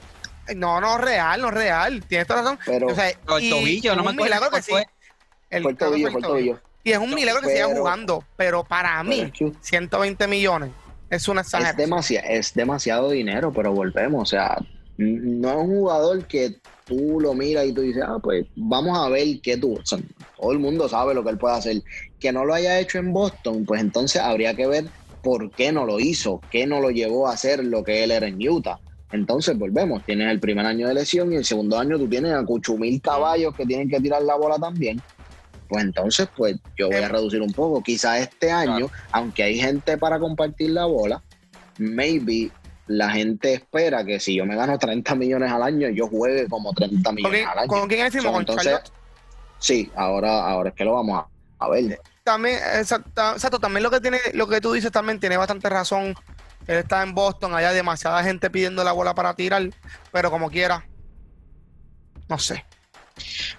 [0.55, 2.03] No, no, real, no real.
[2.07, 2.59] Tienes toda razón.
[2.65, 4.71] Pero o sea, O el tobillo, no es me acuerdo milagro que sí.
[4.71, 4.85] fue.
[5.49, 6.59] El, fue el creo que tobillo, el tobillo.
[6.83, 8.23] Y es un milagro que siga Pero- jugando.
[8.37, 10.71] Pero para Pero mí, es que 120 millones
[11.09, 11.77] es una es, exageración.
[11.77, 14.21] demasiado, es demasiado dinero, pero volvemos.
[14.21, 14.57] O sea,
[14.97, 16.55] no es un jugador que
[16.85, 19.75] tú lo miras y tú dices, ah, pues vamos a ver qué tú.
[19.75, 19.99] o sea,
[20.39, 21.83] todo el mundo sabe lo que él puede hacer.
[22.19, 24.85] Que no lo haya hecho en Boston, pues entonces habría que ver
[25.21, 28.27] por qué no lo hizo, qué no lo llevó a hacer lo que él era
[28.27, 28.79] en Utah.
[29.11, 32.43] Entonces volvemos, tienes el primer año de lesión y el segundo año tú tienes a
[32.43, 35.01] cuchumil caballos que tienen que tirar la bola también.
[35.69, 37.83] Pues entonces, pues yo voy a reducir un poco.
[37.83, 41.21] Quizás este año, aunque hay gente para compartir la bola,
[41.77, 42.51] maybe
[42.87, 46.73] la gente espera que si yo me gano 30 millones al año, yo juegue como
[46.73, 47.67] 30 ¿Con millones quién, al año.
[47.67, 48.91] con quién ¿Con entonces, Charlotte?
[49.59, 51.23] sí, ahora, ahora es que lo vamos
[51.59, 51.99] a, a ver.
[52.23, 56.13] También, exacto, exacto, también lo que tiene, lo que tú dices también tiene bastante razón.
[56.67, 59.69] Él está en Boston, hay demasiada gente pidiendo la bola para tirar,
[60.11, 60.85] pero como quiera.
[62.27, 62.65] No sé.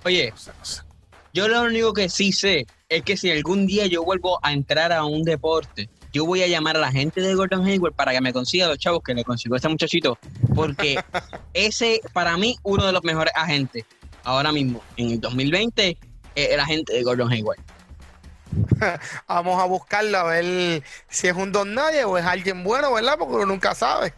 [0.04, 0.32] Oye,
[1.32, 4.92] yo lo único que sí sé es que si algún día yo vuelvo a entrar
[4.92, 8.20] a un deporte, yo voy a llamar a la gente de Gordon Hayward para que
[8.20, 10.18] me consiga los chavos que le consiguió este muchachito,
[10.54, 10.98] porque
[11.54, 13.84] ese, para mí, uno de los mejores agentes
[14.24, 15.98] ahora mismo, en el 2020,
[16.34, 17.58] es el agente de Gordon Hayward.
[19.28, 23.16] Vamos a buscarlo a ver si es un don nadie o es alguien bueno, ¿verdad?
[23.18, 24.12] Porque uno nunca sabe.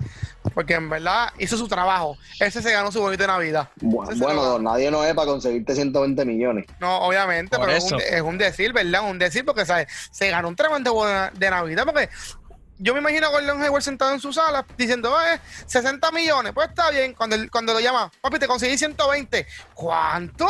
[0.55, 2.17] Porque en verdad hizo su trabajo.
[2.39, 3.69] Ese se ganó su bonito de Navidad.
[3.81, 4.59] Bueno, da.
[4.59, 6.67] nadie no es para conseguirte 120 millones.
[6.81, 9.09] No, obviamente, Por pero es un, es decir, ¿verdad?
[9.09, 9.89] Un decir porque ¿sabes?
[10.11, 11.85] se ganó un tremendo bono de Navidad.
[11.85, 12.09] Porque
[12.79, 16.69] yo me imagino a Gordon Hayward sentado en su sala diciendo, eh, 60 millones, pues
[16.71, 17.13] está bien.
[17.13, 19.47] Cuando, cuando lo llama, papi, te conseguí 120.
[19.75, 20.47] ¿Cuánto?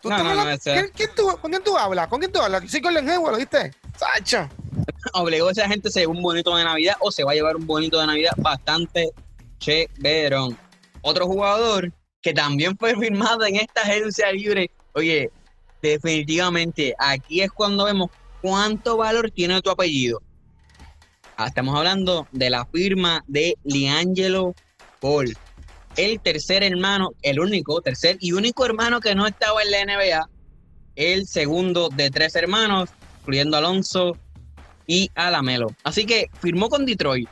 [0.00, 2.08] ¿Tú No, estás no, no, hablando- ese- ¿Quién- quién tú- ¿Con quién tú hablas?
[2.08, 2.62] ¿Con quién tú hablas?
[2.62, 3.72] Yo soy Gordon Hayward, ¿lo viste?
[3.96, 4.48] Sacho.
[5.14, 7.56] Obligó a esa gente a hacer un bonito de Navidad o se va a llevar
[7.56, 9.10] un bonito de Navidad bastante
[9.58, 10.56] chéverón.
[11.02, 14.70] Otro jugador que también fue firmado en esta agencia libre.
[14.94, 15.30] Oye,
[15.82, 18.08] definitivamente aquí es cuando vemos
[18.40, 20.20] cuánto valor tiene tu apellido.
[21.36, 24.54] Ah, Estamos hablando de la firma de Liangelo
[25.00, 25.36] Paul,
[25.98, 30.30] el tercer hermano, el único, tercer y único hermano que no estaba en la NBA,
[30.94, 34.16] el segundo de tres hermanos, incluyendo Alonso
[34.86, 35.42] y a.
[35.82, 37.28] Así que firmó con Detroit.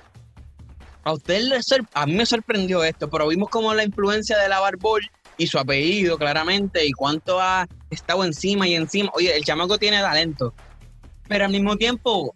[1.05, 5.01] A usted le sorprendió esto, pero vimos como la influencia de la Barbol
[5.39, 9.13] y su apellido claramente y cuánto ha estado encima y encima.
[9.15, 10.53] Oye, el chamaco tiene talento,
[11.29, 12.35] pero al mismo tiempo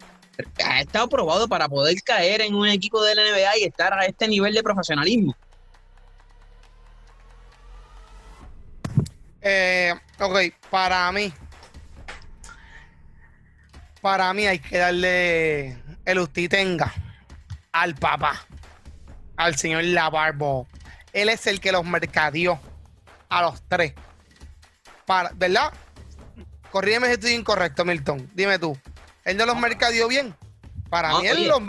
[0.64, 4.06] ha estado probado para poder caer en un equipo de la NBA y estar a
[4.06, 5.34] este nivel de profesionalismo.
[9.42, 10.38] Eh, ok,
[10.70, 11.32] para mí.
[14.00, 16.92] Para mí hay que darle el usted tenga
[17.72, 18.46] al papá,
[19.36, 20.66] al señor Labarbo.
[21.12, 22.58] Él es el que los mercadeó
[23.28, 23.92] a los tres.
[25.06, 25.72] Para, ¿Verdad?
[26.70, 28.30] Corrígeme si estoy incorrecto, Milton.
[28.34, 28.78] Dime tú.
[29.24, 30.34] ¿Él no los mercadeó bien?
[30.88, 31.60] Para No, mí él oye, los,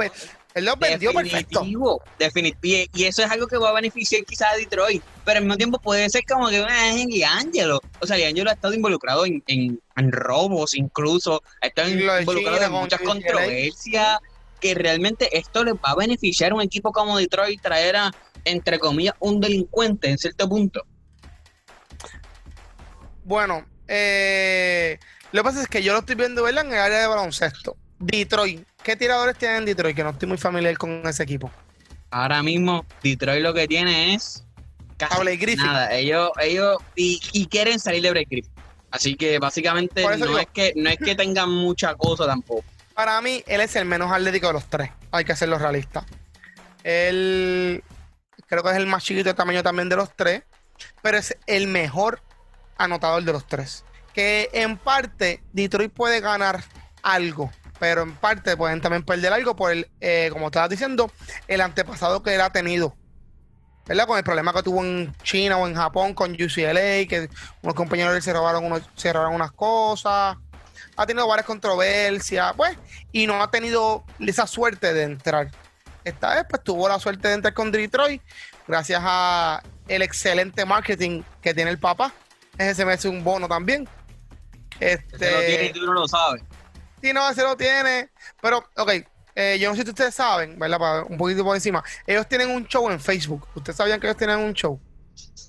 [0.53, 1.59] él los vendió perfecto.
[1.61, 5.43] Definitivo, definit- y, eso es algo que va a beneficiar quizás a Detroit, pero al
[5.45, 7.79] mismo tiempo puede ser como que es Liangelo.
[7.99, 12.61] O sea, Liangelo ha estado involucrado en, en- en robos, incluso ha estado lo involucrado
[12.63, 14.19] en muchas controversias,
[14.59, 18.11] que realmente esto les va a beneficiar a un equipo como Detroit traer a,
[18.45, 20.83] entre comillas, un delincuente en cierto punto.
[23.23, 24.99] Bueno, eh,
[25.31, 26.65] lo que pasa es que yo lo estoy viendo ¿verdad?
[26.65, 27.77] en el área de baloncesto.
[28.01, 28.67] Detroit.
[28.83, 29.95] ¿Qué tiradores tienen en Detroit?
[29.95, 31.51] Que no estoy muy familiar con ese equipo.
[32.09, 34.43] Ahora mismo, Detroit lo que tiene es
[34.97, 35.93] casi nada.
[35.93, 38.51] Ellos, ellos y, y quieren salir de Blake Griffin.
[38.91, 42.65] Así que básicamente no digo- es que no es que tengan mucha cosa tampoco.
[42.93, 44.91] Para mí, él es el menos atlético de los tres.
[45.11, 46.05] Hay que hacerlo realista.
[46.83, 47.83] Él
[48.47, 50.43] creo que es el más chiquito de tamaño también de los tres,
[51.01, 52.21] pero es el mejor
[52.77, 53.85] anotador de los tres.
[54.13, 56.63] Que en parte Detroit puede ganar
[57.01, 57.49] algo,
[57.81, 61.11] pero en parte pueden también perder algo por el, eh, como estabas diciendo,
[61.47, 62.95] el antepasado que él ha tenido.
[63.87, 64.05] ¿Verdad?
[64.05, 67.27] Con el problema que tuvo en China o en Japón con UCLA, que
[67.63, 70.37] unos compañeros de él se robaron, unos, se robaron unas cosas.
[70.95, 72.77] ha tenido varias controversias, pues,
[73.11, 75.49] y no ha tenido esa suerte de entrar.
[76.03, 78.21] Esta vez, pues, tuvo la suerte de entrar con Detroit,
[78.67, 82.13] gracias a el excelente marketing que tiene el papá.
[82.59, 83.89] Ese se me hace un bono también.
[84.79, 86.43] Este, tiene y tú lo sabes.
[87.01, 88.09] Sí, no, ese lo tiene.
[88.41, 88.91] Pero, ok,
[89.35, 90.79] eh, yo no sé si ustedes saben, ¿verdad?
[90.79, 91.83] Para un poquito por encima.
[92.05, 93.47] Ellos tienen un show en Facebook.
[93.55, 94.79] ¿Ustedes sabían que ellos tienen un show?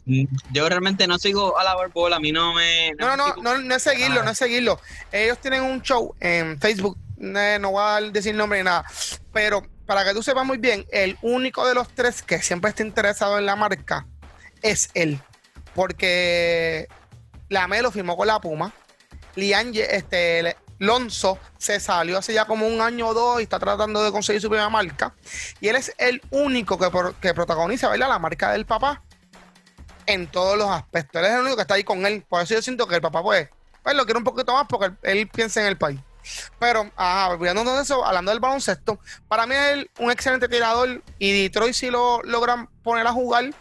[0.04, 2.92] Mm, yo realmente no sigo a la Barbol, a mí no me...
[2.98, 4.80] No, no, no, no, es seguirlo, no es seguirlo.
[5.12, 8.84] Ellos tienen un show en Facebook, no voy a decir nombre ni nada,
[9.32, 12.82] pero para que tú sepas muy bien, el único de los tres que siempre está
[12.82, 14.06] interesado en la marca
[14.60, 15.20] es él,
[15.74, 16.88] porque
[17.48, 18.72] la Melo firmó con la Puma,
[19.36, 24.02] Lian, este, Lonzo se salió hace ya como un año o dos y está tratando
[24.02, 25.14] de conseguir su primera marca.
[25.60, 28.08] Y él es el único que, que protagoniza ¿verdad?
[28.08, 29.00] la marca del papá
[30.06, 31.20] en todos los aspectos.
[31.20, 32.24] Él es el único que está ahí con él.
[32.28, 33.48] Por eso yo siento que el papá, pues,
[33.80, 36.00] pues lo quiere un poquito más porque él, piensa en el país.
[36.58, 41.74] Pero, ajá, de eso, hablando del baloncesto, para mí es un excelente tirador y Detroit
[41.74, 43.54] si lo logran poner a jugar,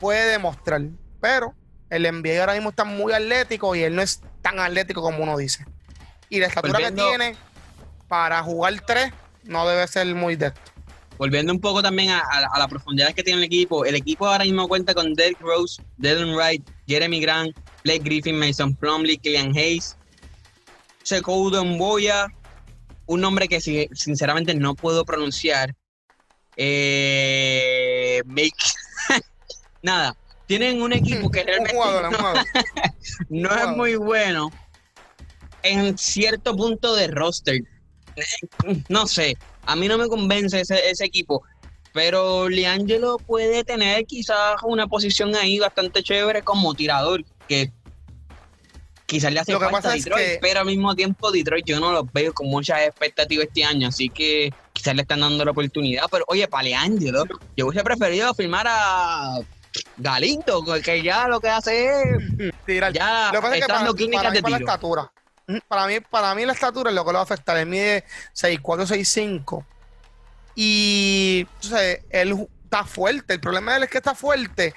[0.00, 0.80] puede demostrar.
[1.20, 1.54] Pero
[1.90, 5.36] el NBA ahora mismo está muy atlético y él no es tan atlético como uno
[5.36, 5.66] dice
[6.34, 7.36] y la estatura que tiene
[8.08, 9.12] para jugar tres
[9.44, 10.52] no debe ser muy de
[11.16, 14.66] Volviendo un poco también a, la profundidad que tiene el equipo, el equipo ahora mismo
[14.66, 19.96] cuenta con Derek Rose, Dylan Wright, Jeremy Grant, Blake Griffin, Mason Plumley, Killian Hayes,
[21.04, 22.26] Sekou Boya,
[23.06, 25.72] un nombre que sinceramente no puedo pronunciar.
[26.56, 28.50] Eh, make...
[29.82, 30.16] Nada,
[30.46, 31.74] tienen un equipo que realmente
[33.28, 34.50] no es muy bueno
[35.64, 37.60] en cierto punto de roster.
[38.88, 39.36] No sé,
[39.66, 41.42] a mí no me convence ese, ese equipo,
[41.92, 47.72] pero Liangelo puede tener quizás una posición ahí bastante chévere como tirador, que
[49.06, 52.32] quizás le hace falta a Detroit, pero al mismo tiempo Detroit yo no lo veo
[52.32, 56.46] con muchas expectativas este año, así que quizás le están dando la oportunidad, pero oye,
[56.46, 57.24] para Liangelo,
[57.56, 59.40] yo hubiese preferido firmar a
[59.96, 62.92] Galindo, que ya lo que hace es tirar.
[62.92, 64.48] Ya lo que pasa es que para, de tiro.
[64.50, 65.12] la estatura.
[65.68, 67.56] Para mí, para mí la estatura es lo que lo va a afectar.
[67.56, 69.64] Él mide 6'4, 6'5.
[70.54, 73.34] Y entonces, él está fuerte.
[73.34, 74.74] El problema de él es que está fuerte.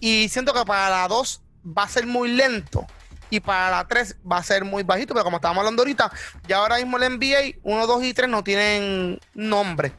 [0.00, 1.42] Y siento que para la 2
[1.76, 2.86] va a ser muy lento.
[3.30, 5.14] Y para la 3 va a ser muy bajito.
[5.14, 6.10] Pero como estábamos hablando ahorita,
[6.46, 9.92] ya ahora mismo el NBA 1, 2 y 3 no tienen nombre.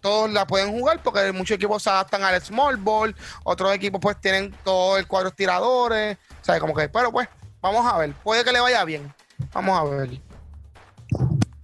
[0.00, 3.16] Todos la pueden jugar porque muchos equipos se adaptan al small ball.
[3.42, 6.18] Otros equipos pues tienen todo el cuadro tiradores.
[6.40, 7.28] O sea, como que, pero pues
[7.64, 9.10] Vamos a ver, puede que le vaya bien.
[9.54, 10.20] Vamos a ver.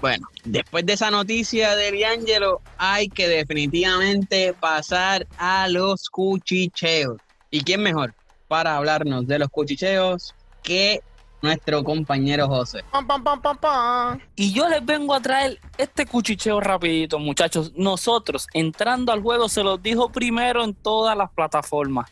[0.01, 7.19] Bueno, después de esa noticia de D'Angelo, hay que definitivamente pasar a los cuchicheos.
[7.51, 8.15] ¿Y quién mejor
[8.49, 11.03] para hablarnos de los cuchicheos que
[11.43, 12.83] nuestro compañero José?
[12.91, 14.21] Pam, pam, pam, pam, pam.
[14.37, 17.75] Y yo les vengo a traer este cuchicheo rapidito, muchachos.
[17.77, 22.11] Nosotros, entrando al juego, se los dijo primero en todas las plataformas.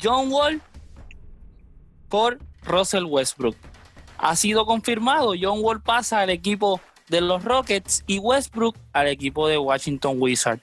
[0.00, 0.62] John Wall
[2.08, 3.56] por Russell Westbrook.
[4.18, 9.48] Ha sido confirmado, John Wall pasa al equipo de los Rockets y Westbrook al equipo
[9.48, 10.62] de Washington Wizards.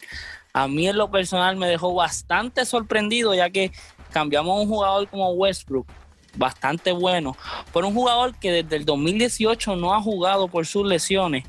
[0.53, 3.71] A mí en lo personal me dejó bastante sorprendido ya que
[4.11, 5.87] cambiamos a un jugador como Westbrook,
[6.35, 7.37] bastante bueno,
[7.71, 11.45] por un jugador que desde el 2018 no ha jugado por sus lesiones,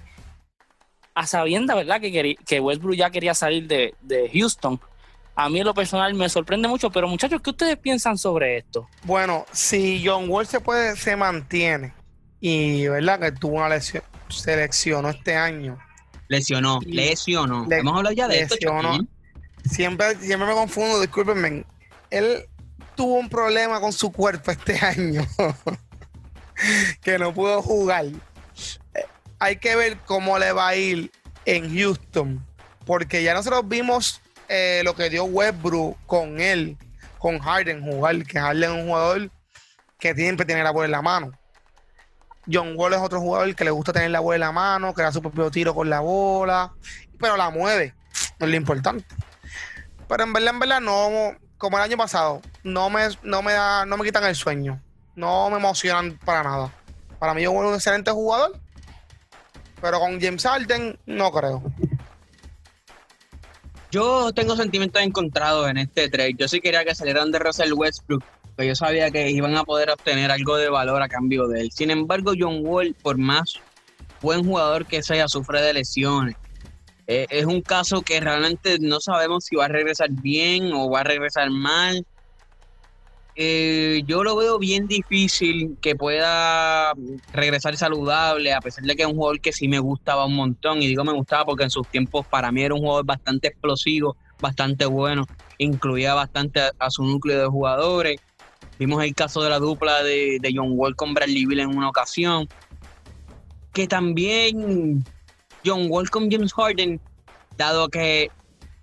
[1.14, 2.00] a sabienda, ¿verdad?
[2.00, 4.80] Que, Westbrook ya quería salir de Houston
[5.34, 8.88] a mí en lo personal me sorprende mucho, pero muchachos, ¿qué ustedes piensan sobre esto?
[9.04, 11.94] Bueno, si John Wall se puede, se mantiene
[12.40, 15.78] y verdad que tuvo una lesión, se lesionó este año.
[16.28, 17.66] Lesionó, lesionó.
[17.70, 18.56] Hemos hablado ya de esto.
[19.64, 21.64] Siempre, siempre me confundo, discúlpenme.
[22.10, 22.46] Él
[22.96, 25.26] tuvo un problema con su cuerpo este año.
[27.02, 28.06] que no pudo jugar.
[28.06, 29.04] Eh,
[29.38, 31.12] hay que ver cómo le va a ir
[31.44, 32.44] en Houston.
[32.86, 34.21] Porque ya nosotros vimos
[34.54, 36.76] eh, lo que dio Westbrook con él,
[37.18, 39.30] con Harden jugar, que Harden es un jugador
[39.98, 41.32] que siempre tiene la bola en la mano.
[42.52, 45.00] John Wall es otro jugador que le gusta tener la bola en la mano, que
[45.00, 46.70] da su propio tiro con la bola,
[47.18, 49.06] pero la mueve, es lo importante.
[50.06, 53.86] Pero en verdad, en verdad, no, como el año pasado, no me, no me da,
[53.86, 54.82] no me quitan el sueño.
[55.16, 56.70] No me emocionan para nada.
[57.18, 58.60] Para mí, John Wall es un excelente jugador,
[59.80, 61.62] pero con James Harden no creo.
[63.92, 66.32] Yo tengo sentimientos encontrados en este trade.
[66.38, 68.24] Yo sí quería que salieran de Russell Westbrook,
[68.56, 71.72] pero yo sabía que iban a poder obtener algo de valor a cambio de él.
[71.72, 73.60] Sin embargo, John Wall, por más
[74.22, 76.36] buen jugador que sea, sufre de lesiones.
[77.06, 81.00] Eh, es un caso que realmente no sabemos si va a regresar bien o va
[81.00, 82.06] a regresar mal.
[83.34, 86.92] Eh, yo lo veo bien difícil que pueda
[87.32, 90.82] regresar saludable, a pesar de que es un jugador que sí me gustaba un montón.
[90.82, 94.16] Y digo me gustaba porque en sus tiempos para mí era un jugador bastante explosivo,
[94.40, 95.26] bastante bueno,
[95.58, 98.20] incluía bastante a, su núcleo de jugadores.
[98.78, 102.48] Vimos el caso de la dupla de, John Wall con Bradley Bill en una ocasión.
[103.72, 105.02] Que también
[105.64, 107.00] John Wall con James Harden,
[107.56, 108.30] dado que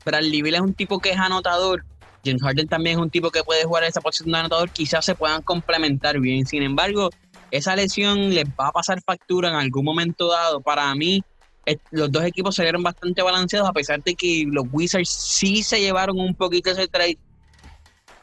[0.03, 1.85] Bradley Bill es un tipo que es anotador,
[2.23, 5.15] James Harden también es un tipo que puede jugar esa posición de anotador, quizás se
[5.15, 6.45] puedan complementar bien.
[6.45, 7.09] Sin embargo,
[7.51, 10.61] esa lesión les va a pasar factura en algún momento dado.
[10.61, 11.23] Para mí,
[11.91, 16.19] los dos equipos salieron bastante balanceados, a pesar de que los Wizards sí se llevaron
[16.19, 17.17] un poquito ese trade,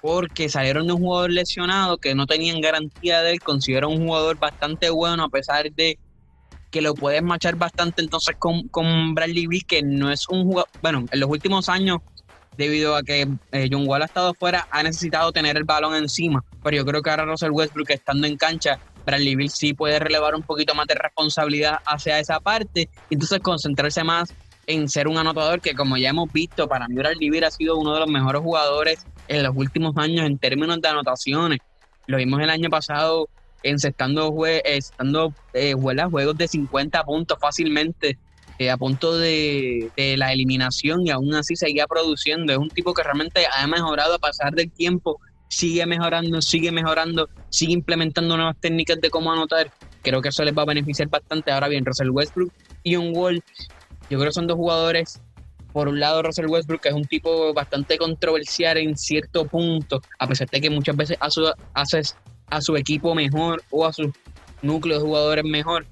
[0.00, 3.40] porque salieron de un jugador lesionado que no tenían garantía de él.
[3.40, 5.98] Considero un jugador bastante bueno, a pesar de
[6.70, 10.68] que lo puedes machar bastante entonces con, con Bradley Bill, que no es un jugador,
[10.82, 11.98] bueno, en los últimos años
[12.56, 16.44] debido a que eh, John Wall ha estado fuera, ha necesitado tener el balón encima.
[16.62, 20.34] Pero yo creo que ahora Russell Westbrook estando en cancha, Bradley Bill sí puede relevar
[20.34, 24.34] un poquito más de responsabilidad hacia esa parte y entonces concentrarse más
[24.66, 27.76] en ser un anotador que como ya hemos visto, para mí Bradley Bill ha sido
[27.76, 31.60] uno de los mejores jugadores en los últimos años en términos de anotaciones.
[32.06, 33.28] Lo vimos el año pasado
[33.62, 34.34] encestando
[35.52, 38.18] eh, juegos de 50 puntos fácilmente
[38.70, 42.52] a punto de, la eliminación y aún así seguía produciendo.
[42.52, 47.28] Es un tipo que realmente ha mejorado a pasar del tiempo, sigue mejorando, sigue mejorando,
[47.50, 49.70] sigue implementando nuevas técnicas de cómo anotar.
[50.02, 51.52] Creo que eso les va a beneficiar bastante.
[51.52, 52.52] Ahora bien, Russell Westbrook
[52.82, 53.42] y un Wall,
[54.08, 55.20] yo creo que son dos jugadores.
[55.72, 60.26] Por un lado, Russell Westbrook que es un tipo bastante controversial en cierto punto, a
[60.26, 62.00] pesar de que muchas veces hace
[62.48, 64.10] a su equipo mejor o a su
[64.62, 65.86] núcleo de jugadores mejor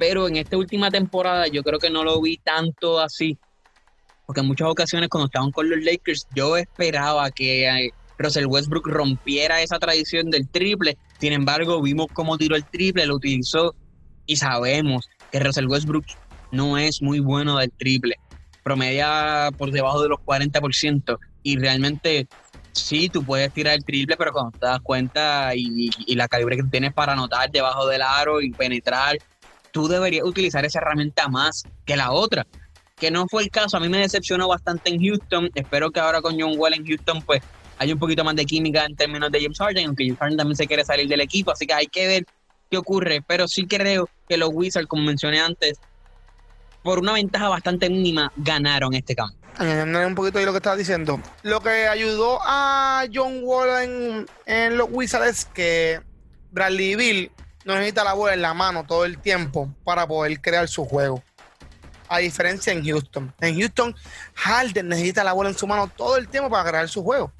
[0.00, 3.38] pero en esta última temporada yo creo que no lo vi tanto así,
[4.24, 8.86] porque en muchas ocasiones cuando estaban con los Lakers yo esperaba que eh, Russell Westbrook
[8.86, 13.74] rompiera esa tradición del triple, sin embargo vimos cómo tiró el triple, lo utilizó
[14.24, 16.06] y sabemos que Russell Westbrook
[16.50, 18.14] no es muy bueno del triple,
[18.62, 22.26] promedia por debajo de los 40% y realmente
[22.72, 26.56] sí, tú puedes tirar el triple, pero cuando te das cuenta y, y, la calibre
[26.56, 29.18] que tienes para anotar debajo del aro y penetrar
[29.72, 32.46] tú deberías utilizar esa herramienta más que la otra.
[32.96, 35.50] Que no fue el caso, a mí me decepcionó bastante en Houston.
[35.54, 37.40] Espero que ahora con John Wall en Houston, pues
[37.78, 40.56] haya un poquito más de química en términos de James Harden, aunque James Harden también
[40.56, 42.26] se quiere salir del equipo, así que hay que ver
[42.70, 43.22] qué ocurre.
[43.26, 45.78] Pero sí creo que los Wizards, como mencioné antes,
[46.82, 49.36] por una ventaja bastante mínima, ganaron este campo.
[49.56, 51.20] Añadiendo un poquito de lo que estaba diciendo.
[51.42, 56.00] Lo que ayudó a John Wall en, en los Wizards es que
[56.50, 57.30] Bradley Bill
[57.64, 61.22] no necesita la bola en la mano todo el tiempo para poder crear su juego.
[62.08, 63.32] A diferencia en Houston.
[63.40, 63.94] En Houston,
[64.34, 67.32] Harden necesita la bola en su mano todo el tiempo para crear su juego.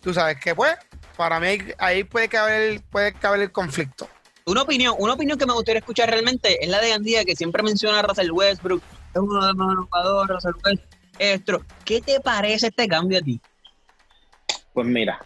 [0.00, 0.76] Tú sabes que, pues,
[1.16, 4.08] para mí ahí puede caber, puede caber el conflicto.
[4.46, 7.62] Una opinión, una opinión que me gustaría escuchar realmente es la de Andía, que siempre
[7.62, 8.82] menciona a Russell Westbrook.
[9.14, 10.78] Es uno de los mejores jugadores, Russell
[11.20, 11.66] Westbrook.
[11.84, 13.38] ¿Qué te parece este cambio a ti?
[14.72, 15.22] Pues mira,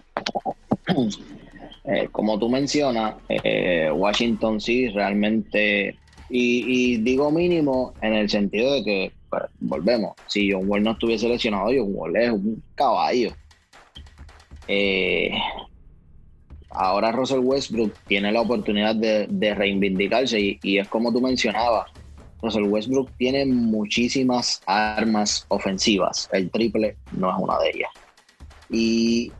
[1.85, 5.97] Eh, como tú mencionas, eh, Washington sí realmente,
[6.31, 11.29] y, digo mínimo en el sentido de que, pues, volvemos, si John Wall no estuviese
[11.29, 13.33] lesionado, John Wall es un caballo.
[14.69, 15.33] Eh,
[16.71, 21.91] ahora Russell Westbrook tiene la oportunidad de, reivindicarse y, y, es como tú mencionabas,
[22.41, 27.91] Russell Westbrook tiene muchísimas armas ofensivas, el triple no es una de ellas.
[28.71, 29.33] Y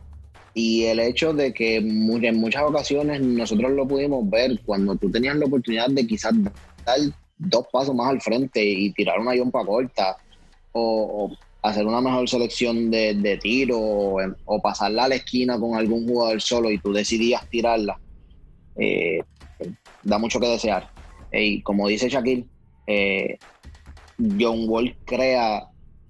[0.53, 5.35] y el hecho de que en muchas ocasiones nosotros lo pudimos ver cuando tú tenías
[5.35, 6.33] la oportunidad de quizás
[6.85, 6.99] dar
[7.37, 10.17] dos pasos más al frente y tirar una yompa corta
[10.71, 11.31] o,
[11.63, 16.69] hacer una mejor selección de, tiro o, pasarla a la esquina con algún jugador solo
[16.69, 17.97] y tú decidías tirarla,
[18.75, 19.23] eh,
[20.03, 20.89] da mucho que desear.
[21.31, 22.45] Y como dice Shaquille,
[22.85, 23.37] eh,
[24.17, 25.63] John Wall crea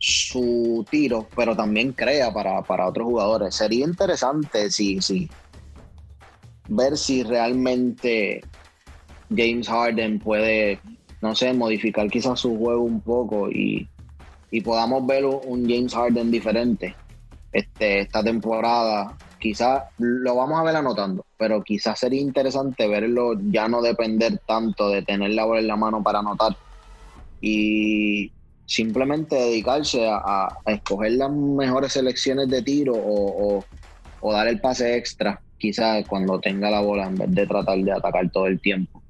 [0.05, 3.55] su tiro, pero también crea para, otros jugadores.
[3.55, 5.29] Sería interesante si, si
[6.67, 8.41] ver si realmente
[9.29, 10.81] James Harden puede,
[11.21, 13.87] no sé, modificar quizás su juego un poco y,
[14.65, 16.95] podamos ver un James Harden diferente
[17.53, 19.17] este, esta temporada.
[19.39, 24.89] Quizás lo vamos a ver anotando, pero quizás sería interesante verlo ya no depender tanto
[24.89, 26.57] de tener la bola en la mano para anotar
[27.41, 28.31] y
[28.65, 33.63] simplemente dedicarse a, escoger las mejores selecciones de tiro o,
[34.31, 38.29] dar el pase extra, quizás cuando tenga la bola, en vez de tratar de atacar
[38.31, 39.01] todo el tiempo.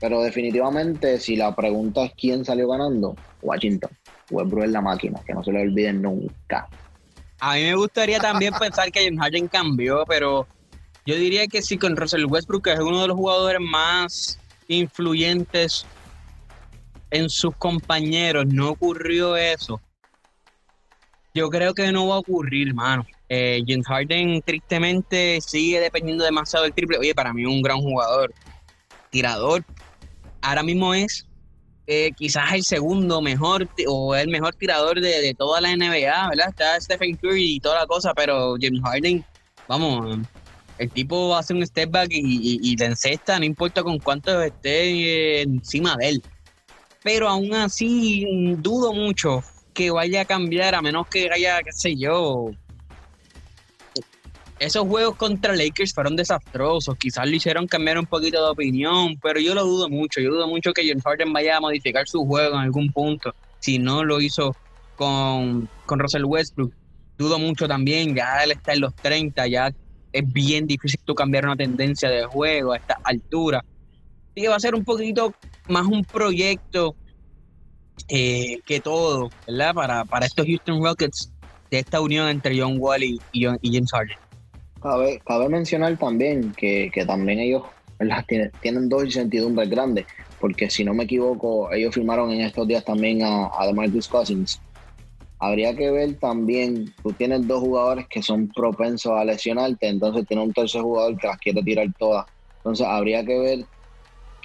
[0.00, 3.90] Pero definitivamente, si la pregunta es quién salió ganando, Washington.
[4.30, 6.68] Westbrook es la máquina, que no se le olviden nunca.
[7.40, 10.46] A mí me gustaría también pensar que James Harden cambió, pero
[11.06, 14.38] Yo diría que sí, con Russell Westbrook, que es uno de los jugadores más
[14.68, 15.86] influyentes
[17.10, 19.80] en sus compañeros, no ocurrió eso.
[21.34, 23.06] Yo creo que no va a ocurrir, mano.
[23.28, 26.98] Eh, James Harden tristemente sigue dependiendo demasiado del triple.
[26.98, 28.32] Oye, para mí es un gran jugador.
[29.10, 29.64] Tirador.
[30.40, 31.26] Ahora mismo es
[31.86, 36.48] eh, quizás el segundo mejor o el mejor tirador de, toda la NBA, ¿verdad?
[36.48, 39.24] Está Stephen Curry y toda la cosa, pero James Harden,
[39.66, 40.18] vamos,
[40.78, 45.42] el tipo hace un step back y, y, y encesta, no importa con cuánto esté
[45.42, 46.22] encima de él.
[47.02, 48.26] Pero aún así
[48.58, 49.42] dudo mucho
[49.72, 52.50] que vaya a cambiar, a menos que haya, qué sé yo,
[54.58, 56.96] esos juegos contra Lakers fueron desastrosos.
[56.96, 60.20] Quizás le hicieron cambiar un poquito de opinión, pero yo lo dudo mucho.
[60.20, 63.32] Yo dudo mucho que James Harden vaya a modificar su juego en algún punto.
[63.60, 64.56] Si no lo hizo
[64.96, 66.72] con, con Russell Westbrook,
[67.16, 68.16] dudo mucho también.
[68.16, 69.72] Ya él está en los 30, ya
[70.12, 73.58] es bien difícil tú cambiar una tendencia de juego a esta altura.
[73.58, 75.34] Así que va a ser un poquito
[75.68, 76.96] más un proyecto
[78.08, 79.74] eh, que todo, ¿verdad?
[79.74, 81.32] Para, para estos Houston Rockets
[81.70, 84.16] de esta unión entre John Wall y, y James Harden.
[84.80, 87.64] Cabe, mencionar también que, también ellos
[88.26, 90.06] tienen, tienen dos incertidumbres grandes,
[90.40, 94.60] porque si no me equivoco, ellos firmaron en estos días también a, a DeMarcus Cousins.
[95.40, 100.42] Habría que ver también, tú tienes dos jugadores que son propensos a lesionarte, entonces tiene
[100.44, 102.26] un tercer jugador que las quiere tirar todas.
[102.58, 103.58] Entonces habría que ver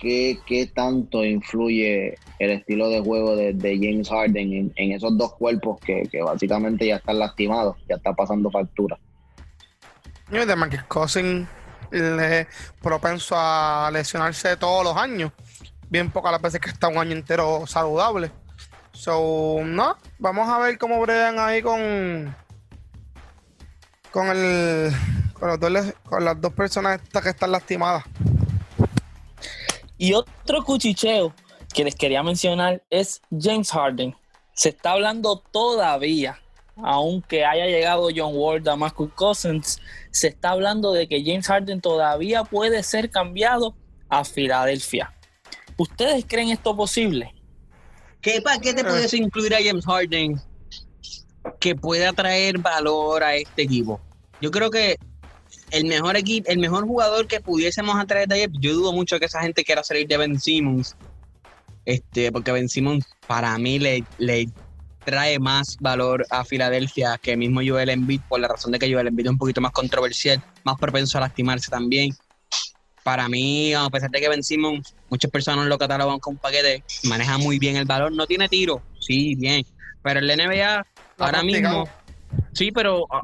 [0.03, 6.03] qué, tanto influye el estilo de juego de, James Harden en, esos dos cuerpos que,
[6.11, 8.99] que básicamente ya están lastimados, ya está pasando factura
[10.33, 11.47] de Marcus Cousins
[11.91, 12.47] le
[12.81, 15.31] propenso a lesionarse todos los años.
[15.89, 18.31] Bien pocas las veces que está un año entero saludable.
[18.93, 22.35] So, no, vamos a ver cómo bregan ahí con
[24.11, 24.91] con el
[25.33, 28.03] con, los dos, con las dos personas estas que están lastimadas.
[30.03, 31.33] Y otro cuchicheo
[31.73, 34.13] que les quería mencionar es James Harden.
[34.53, 36.37] Se está hablando todavía
[36.75, 39.79] aunque haya llegado John Wall a Marcus Cousins,
[40.11, 43.75] se está hablando de que James Harden todavía puede ser cambiado
[44.09, 45.13] a Filadelfia.
[45.77, 47.33] ¿Ustedes creen esto posible?
[48.21, 50.41] ¿Qué paquete puedes incluir a James Harden
[51.59, 54.01] que pueda traer valor a este equipo?
[54.41, 54.97] Yo creo que
[55.73, 59.25] el mejor equipo, el mejor jugador que pudiésemos atraer de ayer, yo dudo mucho que
[59.25, 60.95] esa gente quiera salir de Ben Simmons.
[61.83, 64.47] Este, porque Ben Simmons para mí le, le
[65.03, 69.07] trae más valor a Filadelfia que mismo Joel Embiid, por la razón de que Joel
[69.07, 72.15] Embiid es un poquito más controversial, más propenso a lastimarse también.
[73.03, 76.83] Para mí, a pesar de que Ben Simmons, muchas personas lo catalogan con un paquete,
[77.05, 79.65] maneja muy bien el valor, no tiene tiro, sí, bien,
[80.03, 80.85] pero el NBA
[81.17, 81.89] ahora mismo...
[82.51, 83.21] Sí, pero ah,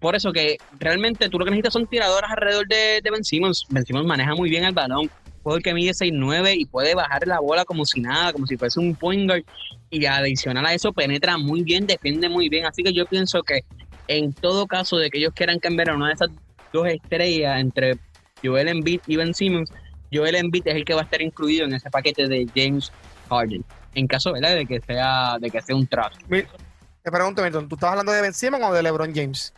[0.00, 3.66] por, eso que realmente tú lo que necesitas son tiradoras alrededor de, de Ben Simmons.
[3.70, 5.10] Ben Simmons maneja muy bien el balón
[5.42, 8.80] jugador que mide 6'9 y puede bajar la bola como si nada, como si fuese
[8.80, 9.44] un point guard.
[9.90, 12.66] Y adicional a eso, penetra muy bien, defiende muy bien.
[12.66, 13.64] Así que yo pienso que
[14.06, 16.30] en todo caso de que ellos quieran cambiar a una de esas
[16.72, 17.98] dos estrellas entre
[18.42, 19.70] Joel Embiid y Ben Simmons,
[20.12, 22.92] Joel Embiid es el que va a estar incluido en ese paquete de James
[23.28, 23.64] Harden.
[23.94, 24.54] En caso ¿verdad?
[24.54, 26.12] de que sea de que sea un trap.
[27.02, 29.54] Te pregunto, Milton, ¿tú estás hablando de Ben Simmons o de LeBron James?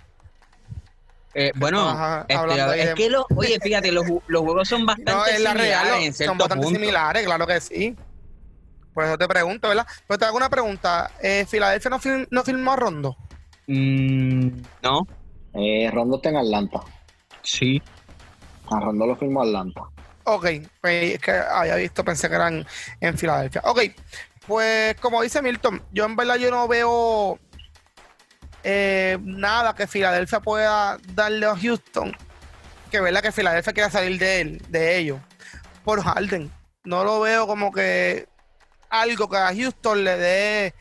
[1.34, 6.16] Eh, bueno, este, es que los, oye, fíjate, los, los, juegos son bastante similares.
[6.16, 7.97] son bastante similares, claro que sí.
[8.93, 9.86] Por eso te pregunto, ¿verdad?
[10.07, 11.11] Pero te hago una pregunta.
[11.22, 13.16] Eh, ¿Filadelfia no, film, no filmó a Rondo?
[13.66, 14.49] Mm,
[14.82, 15.07] no.
[15.55, 16.80] Eh, Rondo está en Atlanta.
[17.43, 17.82] Sí.
[18.70, 19.82] A Rondo lo filmó Atlanta.
[20.24, 20.47] Ok,
[20.80, 22.66] pues es que había visto, pensé que eran
[23.01, 23.62] en Filadelfia.
[23.64, 23.80] Ok,
[24.47, 27.38] pues como dice Milton, yo en verdad yo no veo
[28.64, 32.16] eh, nada que Filadelfia pueda darle a Houston,
[32.90, 35.20] que verdad que Filadelfia quiera salir de él, de ellos,
[35.84, 36.51] por Harden.
[36.84, 38.28] No lo veo como que
[38.90, 40.74] algo que a Houston le dé,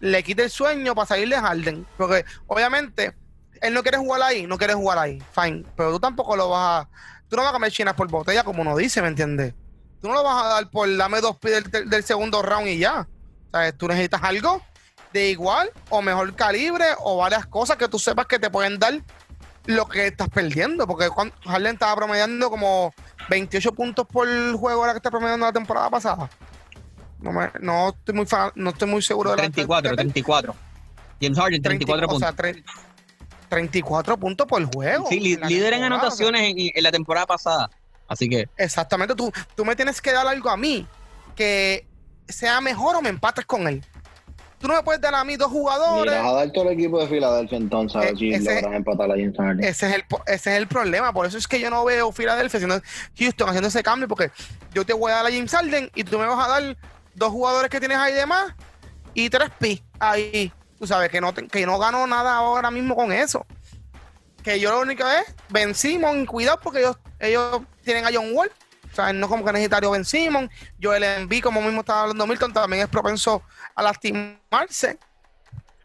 [0.00, 1.86] le quite el sueño para salir de Harden.
[1.96, 3.14] Porque obviamente
[3.60, 5.64] él no quiere jugar ahí, no quiere jugar ahí, fine.
[5.76, 6.88] Pero tú tampoco lo vas a,
[7.28, 9.54] tú no vas a comer chinas por botella como uno dice, ¿me entiendes?
[10.02, 13.06] Tú no lo vas a dar por dame dos del, del segundo round y ya.
[13.52, 14.60] O sea, tú necesitas algo
[15.12, 19.00] de igual o mejor calibre o varias cosas que tú sepas que te pueden dar
[19.66, 20.86] lo que estás perdiendo.
[20.86, 21.08] Porque
[21.44, 22.92] Harden estaba promediando como
[23.28, 24.26] 28 puntos por
[24.56, 26.28] juego ahora que está promediando la temporada pasada.
[27.20, 28.26] No, me, no, estoy, muy
[28.56, 30.54] no estoy muy seguro de 34, la 34.
[31.20, 32.16] James Harden, 34 puntos.
[32.16, 32.54] O sea,
[33.48, 35.06] 34 puntos por juego.
[35.08, 37.70] Sí, líder en anotaciones en, la temporada pasada.
[38.08, 38.48] Así que.
[38.56, 39.14] Exactamente.
[39.14, 40.86] Tú, tú me tienes que dar algo a mí
[41.34, 41.86] que
[42.28, 43.84] sea mejor o me empates con él.
[44.58, 46.12] tú no me puedes dar a mí dos jugadores.
[46.14, 48.74] Mira, a dar todo el equipo de Filadelfia entonces a ver Eh, si ese- logran
[48.74, 49.64] empatar a James Harden.
[49.64, 51.12] Ese es, el, po- ese es el problema.
[51.12, 52.80] Por eso es que yo no veo Filadelfia sino
[53.18, 54.06] Houston haciendo ese cambio.
[54.06, 54.30] Porque
[54.72, 56.76] yo te voy a dar a James Harden y tú me vas a dar
[57.14, 58.54] dos jugadores que tienes ahí de más
[59.14, 60.52] y tres pi ahí.
[60.78, 63.44] Tú sabes que no, te- que no gano nada ahora mismo con eso.
[64.42, 68.50] Que yo lo único es Ben Simon, cuidado porque ellos, ellos tienen a John Wall.
[68.90, 70.50] O sea, no como que necesitario Ben Simon.
[70.78, 73.42] Yo el enví, como mismo estaba hablando Milton, también es propenso
[73.74, 74.98] a lastimarse.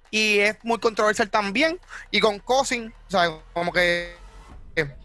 [0.10, 1.80] Y es muy controversial también.
[2.12, 4.16] Y con Cousin, o sea, como que
[4.76, 4.96] eh,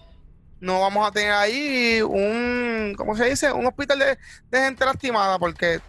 [0.61, 3.53] no vamos a tener ahí un, ¿cómo se dice?
[3.53, 4.18] Un hospital de,
[4.50, 5.80] gente lastimada, porque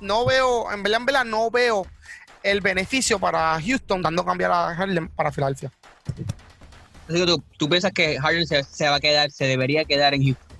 [0.00, 1.86] no veo, en verdad, en verdad, no veo
[2.42, 5.70] el beneficio para Houston dando cambiar a Harden para Filadelfia.
[7.12, 10.56] Tú, tú piensas que Harden se, va a quedar, se debería quedar en Houston.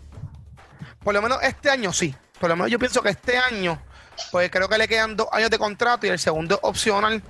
[1.02, 2.14] Por lo menos este año sí.
[2.38, 3.80] Por lo menos yo pienso que este año,
[4.30, 7.22] pues creo que le quedan dos años de contrato y el segundo es opcional.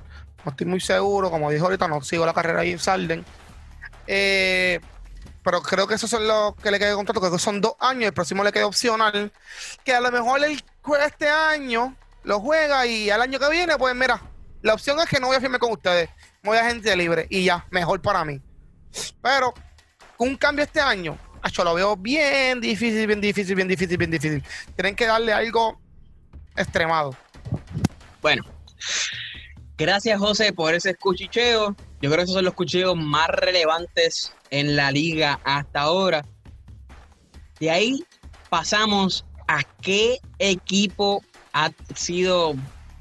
[0.44, 3.24] No estoy muy seguro, como dijo ahorita, no sigo la carrera ahí en Sarden.
[4.06, 4.80] Eh,
[5.44, 7.74] pero creo que esos son los que le queda de contrato, creo que son dos
[7.80, 9.32] años, el próximo le queda opcional.
[9.84, 10.62] Que a lo mejor él
[11.04, 14.20] este año, lo juega y al año que viene, pues mira,
[14.62, 16.08] la opción es que no voy a firmar con ustedes,
[16.42, 18.40] voy a gente libre y ya, mejor para mí.
[19.20, 19.54] Pero
[20.16, 21.18] con un cambio este año,
[21.50, 24.42] yo lo veo bien difícil, bien difícil, bien difícil, bien difícil.
[24.76, 25.80] Tienen que darle algo
[26.56, 27.16] extremado.
[28.20, 28.44] Bueno,
[29.76, 31.74] gracias José por ese cuchicheo.
[32.00, 36.24] Yo creo que esos son los cuchillos más relevantes en la liga hasta ahora.
[37.58, 38.04] De ahí
[38.48, 41.22] pasamos a qué equipo
[41.52, 42.54] ha sido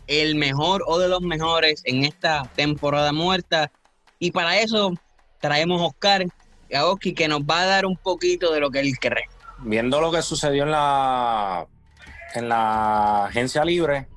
[0.07, 3.71] el mejor o de los mejores en esta temporada muerta.
[4.19, 4.93] Y para eso
[5.41, 6.25] traemos a Oscar
[6.69, 9.25] y a Oski que nos va a dar un poquito de lo que él cree.
[9.59, 11.67] viendo lo que sucedió en la
[12.33, 14.07] en la agencia libre,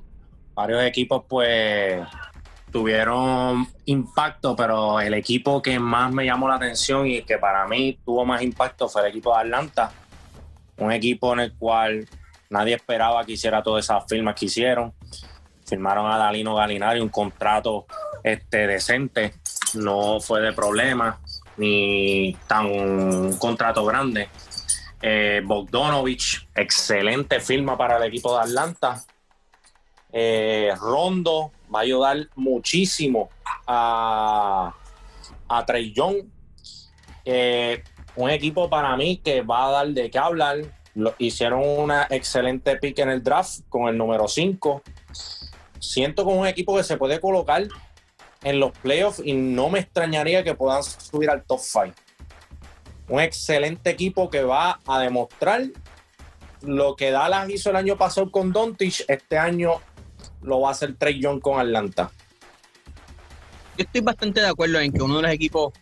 [0.55, 2.01] varios equipos pues
[2.71, 7.99] tuvieron impacto, pero el equipo que más me llamó la atención y que para mí
[8.05, 9.93] tuvo más impacto fue el equipo de Atlanta,
[10.79, 12.09] un equipo en el cual
[12.51, 14.93] nadie esperaba que hiciera todas esas firmas que hicieron.
[15.67, 17.87] Firmaron a Dalino Galinari un contrato
[18.23, 19.35] este, decente,
[19.75, 21.21] no fue de problema,
[21.57, 24.29] ni tan contrato grande.
[25.03, 29.05] Eh, Bogdanovich, excelente firma para el equipo de Atlanta.
[30.11, 33.29] Eh, Rondo va a ayudar muchísimo
[33.67, 34.73] a,
[35.67, 36.25] Trey Young.
[37.25, 37.83] Eh,
[38.17, 40.59] un equipo para mí que va a dar de qué hablar.
[41.19, 44.83] Hicieron una excelente pick en el draft con el número 5.
[45.81, 47.67] Siento como un equipo que se puede colocar
[48.45, 51.95] en los playoffs y no me extrañaría que puedan subir al top 5
[53.09, 55.63] un excelente equipo que va a demostrar
[56.63, 59.75] lo que Dallas hizo el año pasado con Doncic, este año
[60.43, 62.11] lo va a hacer Trey Young con Atlanta.
[63.77, 65.73] Yo estoy bastante de acuerdo en que uno de los equipos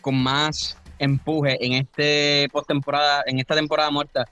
[0.00, 4.24] con más empuje en este postemporada, en esta temporada muerta,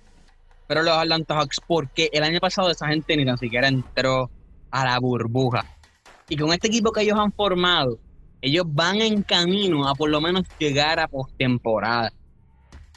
[0.66, 4.30] pero los Atlanta Hawks, porque el año pasado esa gente ni tan siquiera entró
[4.70, 5.64] a la burbuja.
[6.30, 7.98] Y con este equipo que ellos han formado,
[8.40, 12.10] ellos van en camino a por lo menos llegar a postemporada.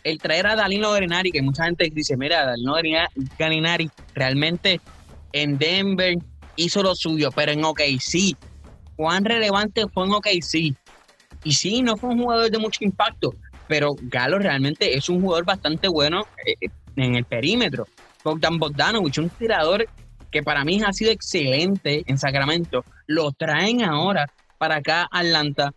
[0.06, 2.76] El traer a Dalino Galinari, que mucha gente dice, mira, Dalino
[3.38, 4.80] Galinari realmente
[5.34, 6.16] en Denver
[6.56, 8.38] hizo lo suyo, pero en OKC
[8.96, 10.76] cuán relevante fue en OKC.
[11.44, 13.34] Y sí, no fue un jugador de mucho impacto,
[13.68, 17.88] pero Galo realmente es un jugador bastante bueno eh, en el perímetro.
[18.24, 19.86] Bogdan Bogdanovich, un tirador
[20.34, 25.74] que para mí ha sido excelente en Sacramento, lo traen ahora para acá Atlanta,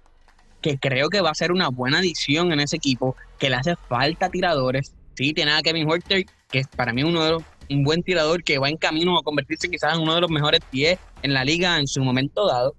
[0.61, 3.77] que creo que va a ser una buena adición en ese equipo, que le hace
[3.77, 4.95] falta tiradores.
[5.15, 8.43] Sí, tiene a Kevin Horter, que es para mí uno de los, un buen tirador
[8.43, 11.45] que va en camino a convertirse quizás en uno de los mejores 10 en la
[11.45, 12.75] liga en su momento dado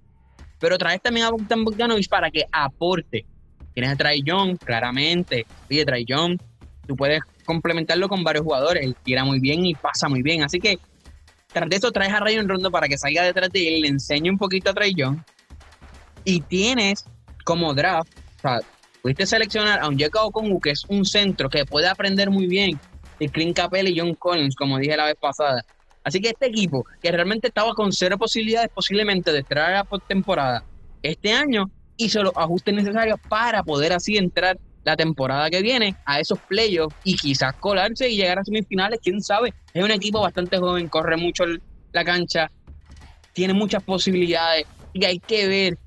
[0.58, 3.24] pero traes también a Bogdan Bogdanovich para que aporte.
[3.74, 5.46] Tienes a Trae Young, claramente.
[5.70, 6.38] Oye, Trae Young,
[6.86, 8.84] tú puedes complementarlo con varios jugadores.
[8.84, 10.42] Él tira muy bien y pasa muy bien.
[10.42, 10.78] Así que,
[11.52, 14.30] tras de eso, traes a Rayon Rondo para que salga detrás de él, le enseñe
[14.30, 15.18] un poquito a Trae Young.
[16.24, 17.04] Y tienes
[17.44, 18.60] como draft, o sea,
[19.02, 22.78] pudiste seleccionar a un Jeka Okongu, que es un centro que puede aprender muy bien
[23.18, 25.64] de Clint Capella y John Collins, como dije la vez pasada.
[26.04, 29.84] Así que este equipo, que realmente estaba con cero posibilidades posiblemente de entrar a la
[29.84, 30.64] postemporada
[31.02, 36.18] este año, hizo los ajustes necesarios para poder así entrar la temporada que viene a
[36.18, 39.52] esos playoffs y quizás colarse y llegar a semifinales, quién sabe.
[39.74, 41.44] Es un equipo bastante joven, corre mucho
[41.92, 42.50] la cancha,
[43.34, 44.64] tiene muchas posibilidades
[44.94, 45.78] y hay que ver.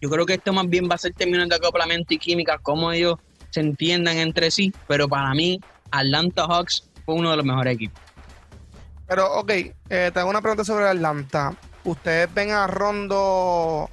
[0.00, 2.90] Yo creo que esto más bien va a ser términos de acoplamiento y química, cómo
[2.90, 3.16] ellos
[3.50, 5.60] se entiendan entre sí, pero para mí
[5.90, 8.00] Atlanta Hawks fue uno de los mejores equipos.
[9.06, 9.50] Pero, ok,
[9.90, 11.54] eh, te una pregunta sobre Atlanta.
[11.84, 13.90] ustedes ven a Rondo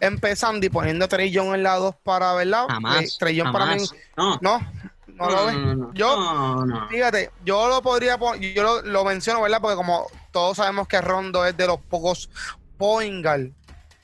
[0.00, 2.66] empezando y poniendo a Trey Young en la 2 para, ¿verdad?
[2.68, 3.02] Jamás.
[3.04, 3.94] Eh, Trey Young para mí, jamás.
[4.16, 4.60] No, no,
[5.06, 5.54] no lo ves.
[5.56, 6.88] no, no, Yo- no, no.
[6.88, 8.18] Fíjate, yo lo podría
[8.54, 9.60] yo lo, lo menciono, ¿verdad?
[9.60, 12.30] Porque como todos sabemos que Rondo es de los pocos
[12.76, 13.52] point, guard-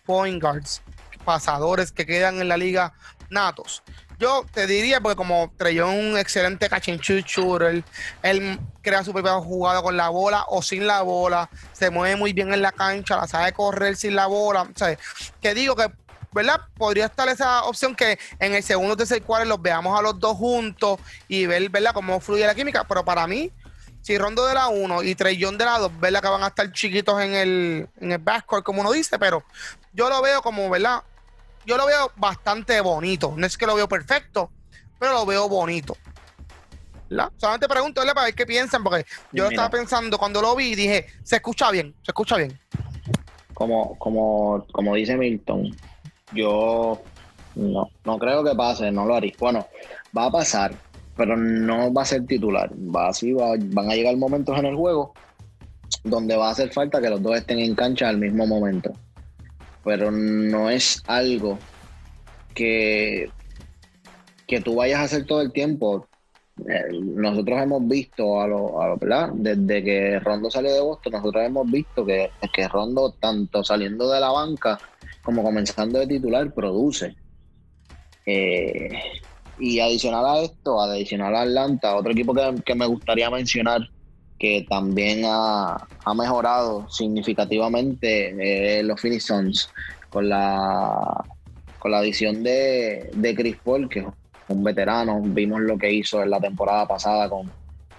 [0.05, 0.83] point guards,
[1.25, 2.93] pasadores que quedan en la liga
[3.31, 3.83] natos.
[4.19, 7.83] Yo te diría, porque como Treyón es un excelente shooter,
[8.23, 12.33] él crea su propia jugada con la bola o sin la bola, se mueve muy
[12.33, 14.63] bien en la cancha, la sabe correr sin la bola.
[14.63, 15.91] O que digo que,
[16.33, 16.61] ¿verdad?
[16.77, 20.37] Podría estar esa opción que en el segundo tercer cuarto los veamos a los dos
[20.37, 22.85] juntos y ver, ¿verdad?, cómo fluye la química.
[22.85, 23.51] Pero para mí,
[24.01, 26.71] si Rondo de la 1 y Trellón de la 2, ¿verdad?, que van a estar
[26.73, 29.43] chiquitos en el, en el backcourt, como uno dice, pero
[29.93, 31.03] yo lo veo como, ¿verdad?
[31.67, 33.35] Yo lo veo bastante bonito.
[33.37, 34.51] No es que lo veo perfecto,
[34.99, 35.97] pero lo veo bonito.
[37.09, 37.31] ¿verdad?
[37.37, 38.03] Solamente pregunto.
[38.03, 39.49] Para ver qué piensan, porque yo Mira.
[39.49, 42.59] estaba pensando cuando lo vi y dije, se escucha bien, se escucha bien.
[43.55, 45.77] como, como, como dice Milton,
[46.33, 47.01] yo
[47.55, 49.33] no, no creo que pase, no lo haría.
[49.39, 49.67] Bueno,
[50.17, 50.75] va a pasar,
[51.17, 52.71] pero no va a ser titular.
[52.75, 55.15] Va así, va- van a llegar momentos en el juego
[56.03, 58.93] donde va a hacer falta que los dos estén en cancha al mismo momento.
[59.85, 61.67] Pero no es algo
[62.55, 63.35] que,
[64.47, 66.11] que tú vayas a hacer todo el tiempo.
[66.69, 69.31] Eh, nosotros hemos visto a lo, a lo- ¿verdad?
[69.35, 74.21] Desde que Rondo salió de Boston, nosotros hemos visto que, que Rondo, tanto saliendo de
[74.21, 74.81] la banca
[75.23, 77.17] como comenzando de titular, produce.
[78.27, 78.91] Eh,
[79.57, 83.81] y adicional a esto, adicional a Atlanta, otro equipo que, que me gustaría mencionar
[84.45, 89.71] que también ha, ha mejorado significativamente eh, los Phoenix Suns
[90.11, 91.25] con la
[91.79, 94.07] con la adición de, de Chris Paul, que es
[94.49, 97.51] un veterano, vimos lo que hizo en la temporada pasada con,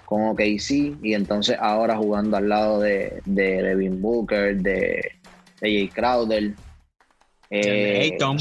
[0.06, 5.14] con OKC y entonces ahora jugando al lado de, de Devin Booker, de,
[5.62, 6.54] de Jay Crowder.
[7.50, 8.38] De Ayton.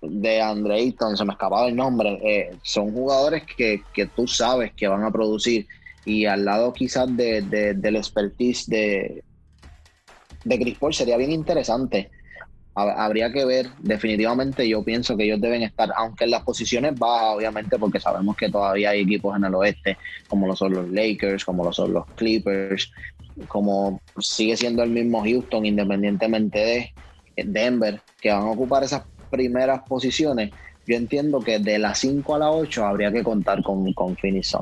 [0.00, 2.20] de Andre Ayton, se me escapaba el nombre.
[2.22, 5.66] Eh, son jugadores que, que tú sabes que van a producir
[6.04, 9.24] y al lado quizás de, de- del expertise de,
[10.44, 12.10] de Chris Paul sería bien interesante.
[12.74, 16.96] Ha- Habría que ver, definitivamente yo pienso que ellos deben estar, aunque en las posiciones
[16.98, 19.98] bajas, obviamente, porque sabemos que todavía hay equipos en el oeste,
[20.28, 22.90] como lo son los Lakers, como lo son los Clippers,
[23.48, 26.94] como sigue siendo el mismo Houston, independientemente de
[27.44, 30.52] Denver, que van a ocupar esas primeras posiciones.
[30.86, 34.54] Yo entiendo que de las 5 a las 8 habría que contar con, con Phoenix.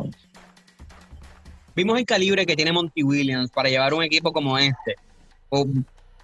[1.79, 4.97] Vimos el calibre que tiene Monty Williams para llevar un equipo como este,
[5.49, 5.65] o,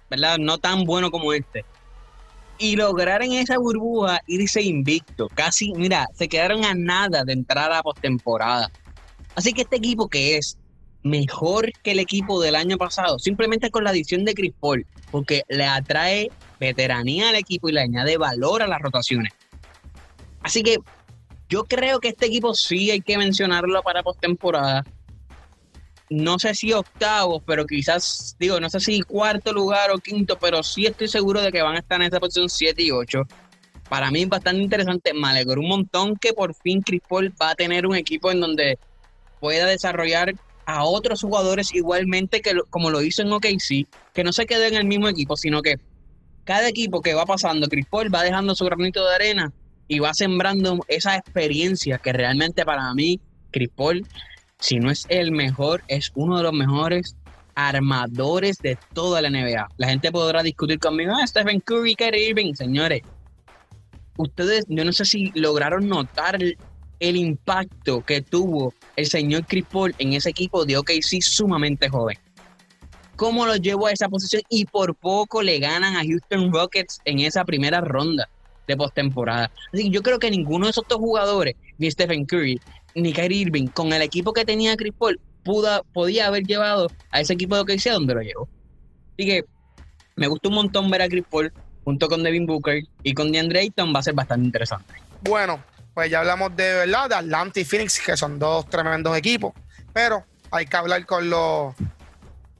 [0.09, 0.37] ¿verdad?
[0.37, 1.63] No tan bueno como este.
[2.57, 5.29] Y lograr en esa burbuja irse invicto.
[5.33, 8.69] Casi, mira, se quedaron a nada de entrar a postemporada.
[9.33, 10.57] Así que este equipo que es
[11.03, 15.43] mejor que el equipo del año pasado, simplemente con la adición de Chris Paul, porque
[15.47, 19.31] le atrae veteranía al equipo y le añade valor a las rotaciones.
[20.41, 20.79] Así que
[21.47, 24.83] yo creo que este equipo sí hay que mencionarlo para postemporada
[26.09, 30.61] no sé si octavos, pero quizás, digo, no sé si cuarto lugar o quinto, pero
[30.63, 33.23] sí estoy seguro de que van a estar en esa posición 7 y 8.
[33.87, 37.51] Para mí es bastante interesante, me alegró un montón que por fin Chris Paul va
[37.51, 38.79] a tener un equipo en donde
[39.39, 40.33] pueda desarrollar
[40.65, 44.67] a otros jugadores igualmente que lo- como lo hizo en OKC, que no se quede
[44.67, 45.75] en el mismo equipo, sino que
[46.43, 49.51] cada equipo que va pasando, Chris Paul va dejando su granito de arena
[49.87, 53.19] y va sembrando esa experiencia que realmente para mí,
[53.51, 54.07] Chris Paul
[54.65, 57.15] si no es el mejor, es uno de los mejores
[57.53, 59.67] armadores de toda la NBA.
[59.77, 63.03] La gente podrá discutir conmigo, ah, Stephen Curry, Kyrie Irving, señores.
[64.17, 66.57] Ustedes, yo no sé si lograron notar el,
[66.99, 72.17] impacto que tuvo el señor Chris Paul en ese equipo de OKC sumamente joven.
[73.15, 74.41] ¿Cómo lo llevó a esa posición?
[74.49, 78.27] Y por poco le ganan a Houston Rockets en esa primera ronda
[78.67, 79.51] de postemporada.
[79.71, 82.59] Así que yo creo que ninguno de esos dos jugadores, ni Stephen Curry,
[82.95, 87.33] ni Irving, con el equipo que tenía Chris Paul, pudo, podía haber llevado a ese
[87.33, 88.49] equipo de OKC donde lo llevó.
[89.13, 89.45] Así que
[90.15, 93.59] me gustó un montón ver a Chris Paul junto con Devin Booker y con DeAndre
[93.59, 94.93] Ayton, va a ser bastante interesante.
[95.21, 99.53] Bueno, pues ya hablamos de verdad de Atlanta y Phoenix, que son dos tremendos equipos.
[99.93, 101.75] Pero hay que hablar con los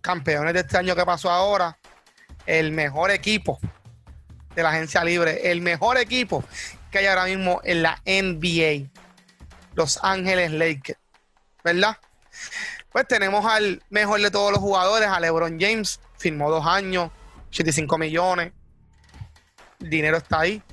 [0.02, 1.78] campeones de este año que pasó ahora.
[2.46, 3.60] El mejor equipo
[4.56, 6.44] de la agencia libre, el mejor equipo
[6.92, 8.90] que hay ahora mismo en la NBA.
[9.76, 11.00] Los Ángeles Lakers,
[11.64, 11.98] ¿verdad?
[12.92, 17.12] Pues tenemos al mejor de todos los jugadores, a LeBron James, firmó dos años,
[17.50, 18.54] 85 millones.
[19.80, 20.64] El dinero está ahí.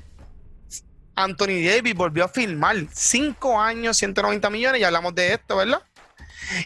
[1.15, 5.83] Anthony Davis volvió a firmar cinco años, 190 millones, ya hablamos de esto, ¿verdad?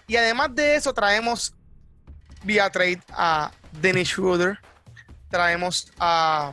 [0.07, 1.55] Y además de eso, traemos
[2.45, 4.59] vía trade a Dennis Schroeder,
[5.29, 6.53] traemos a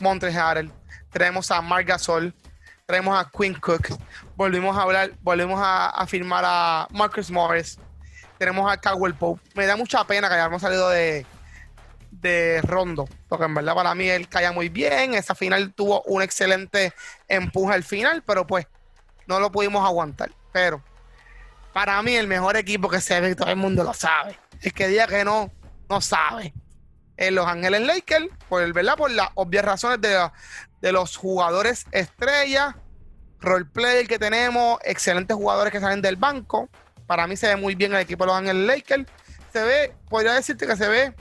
[0.00, 0.72] Montres Harrell,
[1.10, 2.34] traemos a Marc Gasol,
[2.86, 3.88] traemos a Quinn Cook,
[4.38, 7.76] volvimos a hablar, volvemos a, firmar a Marcus Morris,
[8.38, 9.42] tenemos a Cowell Pope.
[9.54, 11.26] Me da mucha pena que hayamos salido de,
[12.12, 15.14] de Rondo, porque en verdad para mí él caía muy bien.
[15.14, 16.92] Esa final tuvo un excelente
[17.26, 18.68] empuje al final, pero pues
[19.26, 20.30] no lo pudimos aguantar.
[20.52, 20.84] Pero
[21.72, 24.38] para mí el mejor equipo que se ve, todo el mundo lo sabe.
[24.60, 25.50] El que diga que no,
[25.88, 26.54] no sabe.
[27.16, 28.96] En Los Ángeles Lakers, por, ¿verdad?
[28.96, 30.30] por las obvias razones de,
[30.80, 32.76] de los jugadores estrella,
[33.40, 36.68] roleplay que tenemos, excelentes jugadores que salen del banco.
[37.06, 39.06] Para mí se ve muy bien el equipo de Los Ángeles Lakers.
[39.52, 41.14] Se ve, podría decirte que se ve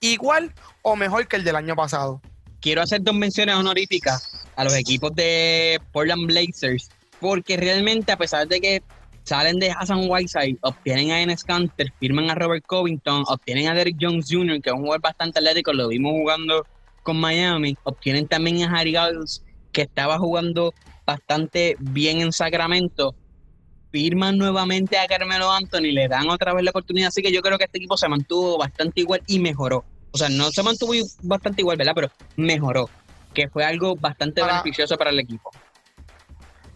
[0.00, 0.52] igual
[0.82, 2.20] o mejor que el del año pasado.
[2.60, 8.46] Quiero hacer dos menciones honoríficas a los equipos de Portland Blazers, porque realmente a pesar
[8.46, 8.82] de que
[9.24, 13.96] salen de Hassan Whiteside, obtienen a Enes Kanter, firman a Robert Covington, obtienen a Derek
[14.00, 16.66] Jones Jr., que es un jugador bastante atlético, lo vimos jugando
[17.02, 20.74] con Miami, obtienen también a Harry Giles, que estaba jugando
[21.12, 23.14] bastante bien en Sacramento,
[23.90, 27.58] firman nuevamente a Carmelo Anthony, le dan otra vez la oportunidad, así que yo creo
[27.58, 29.84] que este equipo se mantuvo bastante igual y mejoró.
[30.12, 30.92] O sea, no se mantuvo
[31.22, 31.92] bastante igual, ¿verdad?
[31.94, 32.88] Pero mejoró,
[33.34, 35.50] que fue algo bastante Para- beneficioso para el equipo.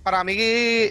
[0.03, 0.37] Para mí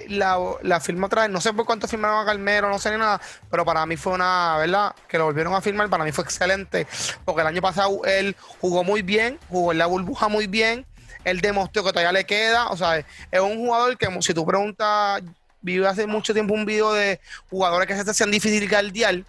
[0.10, 2.98] la, la firma otra vez, no sé por cuánto firmaron a Carmelo, no sé ni
[2.98, 4.94] nada, pero para mí fue una, ¿verdad?
[5.08, 6.86] Que lo volvieron a firmar, para mí fue excelente,
[7.24, 10.86] porque el año pasado él jugó muy bien, jugó en la burbuja muy bien,
[11.26, 15.22] él demostró que todavía le queda, o sea, es un jugador que si tú preguntas,
[15.62, 17.20] vi hace mucho tiempo un video de
[17.50, 19.24] jugadores que se te hacían difícil guardiar,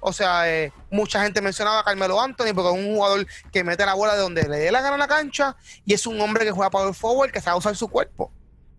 [0.00, 3.84] o sea, eh, mucha gente mencionaba a Carmelo Anthony porque es un jugador que mete
[3.86, 6.44] la bola de donde le dé la gana a la cancha y es un hombre
[6.44, 8.32] que juega power forward, que sabe usar su cuerpo.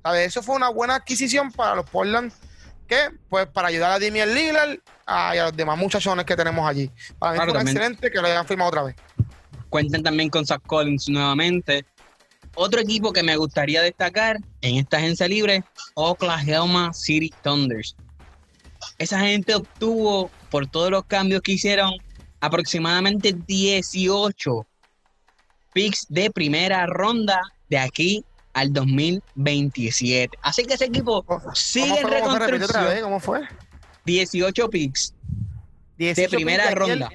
[0.04, 0.28] ¿Sabes?
[0.28, 2.30] Eso fue una buena adquisición para los Portland,
[2.90, 6.68] que pues para ayudar a Damian Lillard a- y a los demás muchachones que tenemos
[6.70, 6.92] allí.
[7.18, 8.96] Para mí Claro, fue excelente que lo hayan firmado otra vez.
[9.70, 11.86] Cuentan también con Zach Collins nuevamente.
[12.56, 15.64] Otro equipo que me gustaría destacar en esta agencia libre,
[15.96, 17.96] Oklahoma City Thunders.
[19.00, 21.94] Esa gente obtuvo, por todos los cambios que hicieron,
[22.42, 24.68] aproximadamente 18
[25.74, 28.24] picks de primera ronda de aquí
[28.54, 30.38] al 2027.
[30.42, 31.26] Así que ese equipo
[31.56, 33.02] sigue ¿Cómo en reconstrucción.
[33.02, 33.42] ¿Cómo fue?
[34.06, 35.16] 18 picks
[35.98, 37.10] de 18 primera picks de aquí ronda.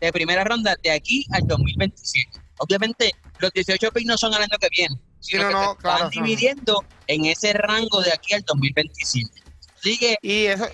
[0.00, 2.40] De primera ronda de aquí al 2027.
[2.58, 3.10] Obviamente,
[3.44, 6.00] los 18 picks no son al año que viene, sino no, que no, se están
[6.00, 6.10] no.
[6.10, 9.30] dividiendo en ese rango de aquí al 2027.
[9.78, 10.66] Así que Y eso,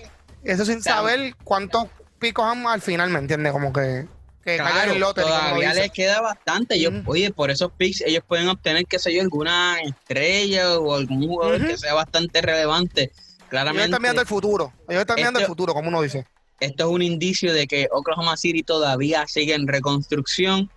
[0.43, 0.99] eso sin Claro.
[1.07, 1.85] saber cuántos
[2.19, 3.51] picos han al final, ¿me entiendes?
[3.51, 4.07] Como que,
[4.43, 5.21] que claro, en lote.
[5.21, 6.75] todavía les queda bastante.
[6.75, 7.11] Ellos, Ujú.
[7.11, 11.65] Oye, por esos picks ellos pueden obtener, qué sé yo, alguna estrella o algún jugador
[11.67, 13.03] que sea bastante relevante.
[13.03, 14.73] Ellos Claramente, están mirando el futuro.
[14.87, 16.25] Ellos están mirando el futuro, como uno dice.
[16.61, 20.71] esto es un indicio de que Oklahoma City todavía sigue en reconstrucción.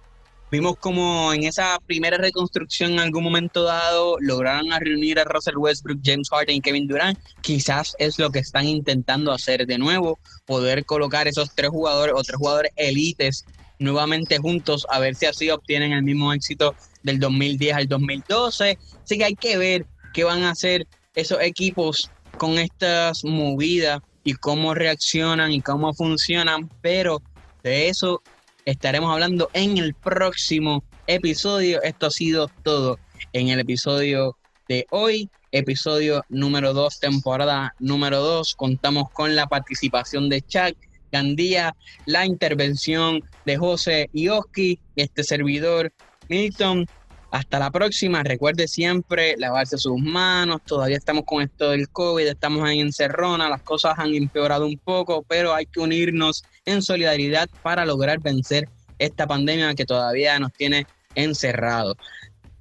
[0.54, 5.98] Vimos como en esa primera reconstrucción en algún momento dado lograron reunir a Russell Westbrook,
[6.04, 7.18] James Harden y Kevin Durant.
[7.40, 12.22] Quizás es lo que están intentando hacer de nuevo, poder colocar esos tres jugadores o
[12.22, 13.44] tres jugadores élites
[13.80, 18.78] nuevamente juntos a ver si así obtienen el mismo éxito del 2010 al 2012.
[19.02, 20.86] Así que hay que ver qué van a hacer
[21.16, 27.20] esos equipos con estas movidas y cómo reaccionan y cómo funcionan, pero
[27.64, 28.22] de eso
[28.64, 31.82] estaremos hablando en el próximo episodio.
[31.82, 32.98] Esto ha sido todo
[33.32, 34.36] en el episodio
[34.68, 38.54] de hoy, episodio número 2, temporada número 2.
[38.54, 40.76] Contamos con la participación de Chuck
[41.12, 45.92] Gandía, la intervención de José Ioski, este servidor
[46.28, 46.86] Milton.
[47.34, 48.22] Hasta la próxima.
[48.22, 50.60] Recuerde siempre lavarse sus manos.
[50.64, 53.48] Todavía estamos con esto del COVID, estamos en Cerrona.
[53.48, 58.68] Las cosas han empeorado un poco, pero hay que unirnos en solidaridad para lograr vencer
[59.00, 61.96] esta pandemia que todavía nos tiene encerrados.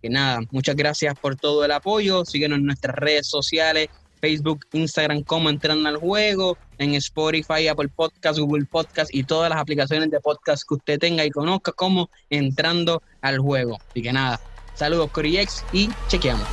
[0.01, 2.25] Que nada, muchas gracias por todo el apoyo.
[2.25, 3.89] Síguenos en nuestras redes sociales,
[4.21, 9.59] Facebook, Instagram, como entrando al juego, en Spotify, Apple Podcast, Google Podcast y todas las
[9.59, 13.77] aplicaciones de podcast que usted tenga y conozca como entrando al juego.
[13.91, 14.39] Así que nada,
[14.73, 16.47] Saludos, Coriex, y chequeamos.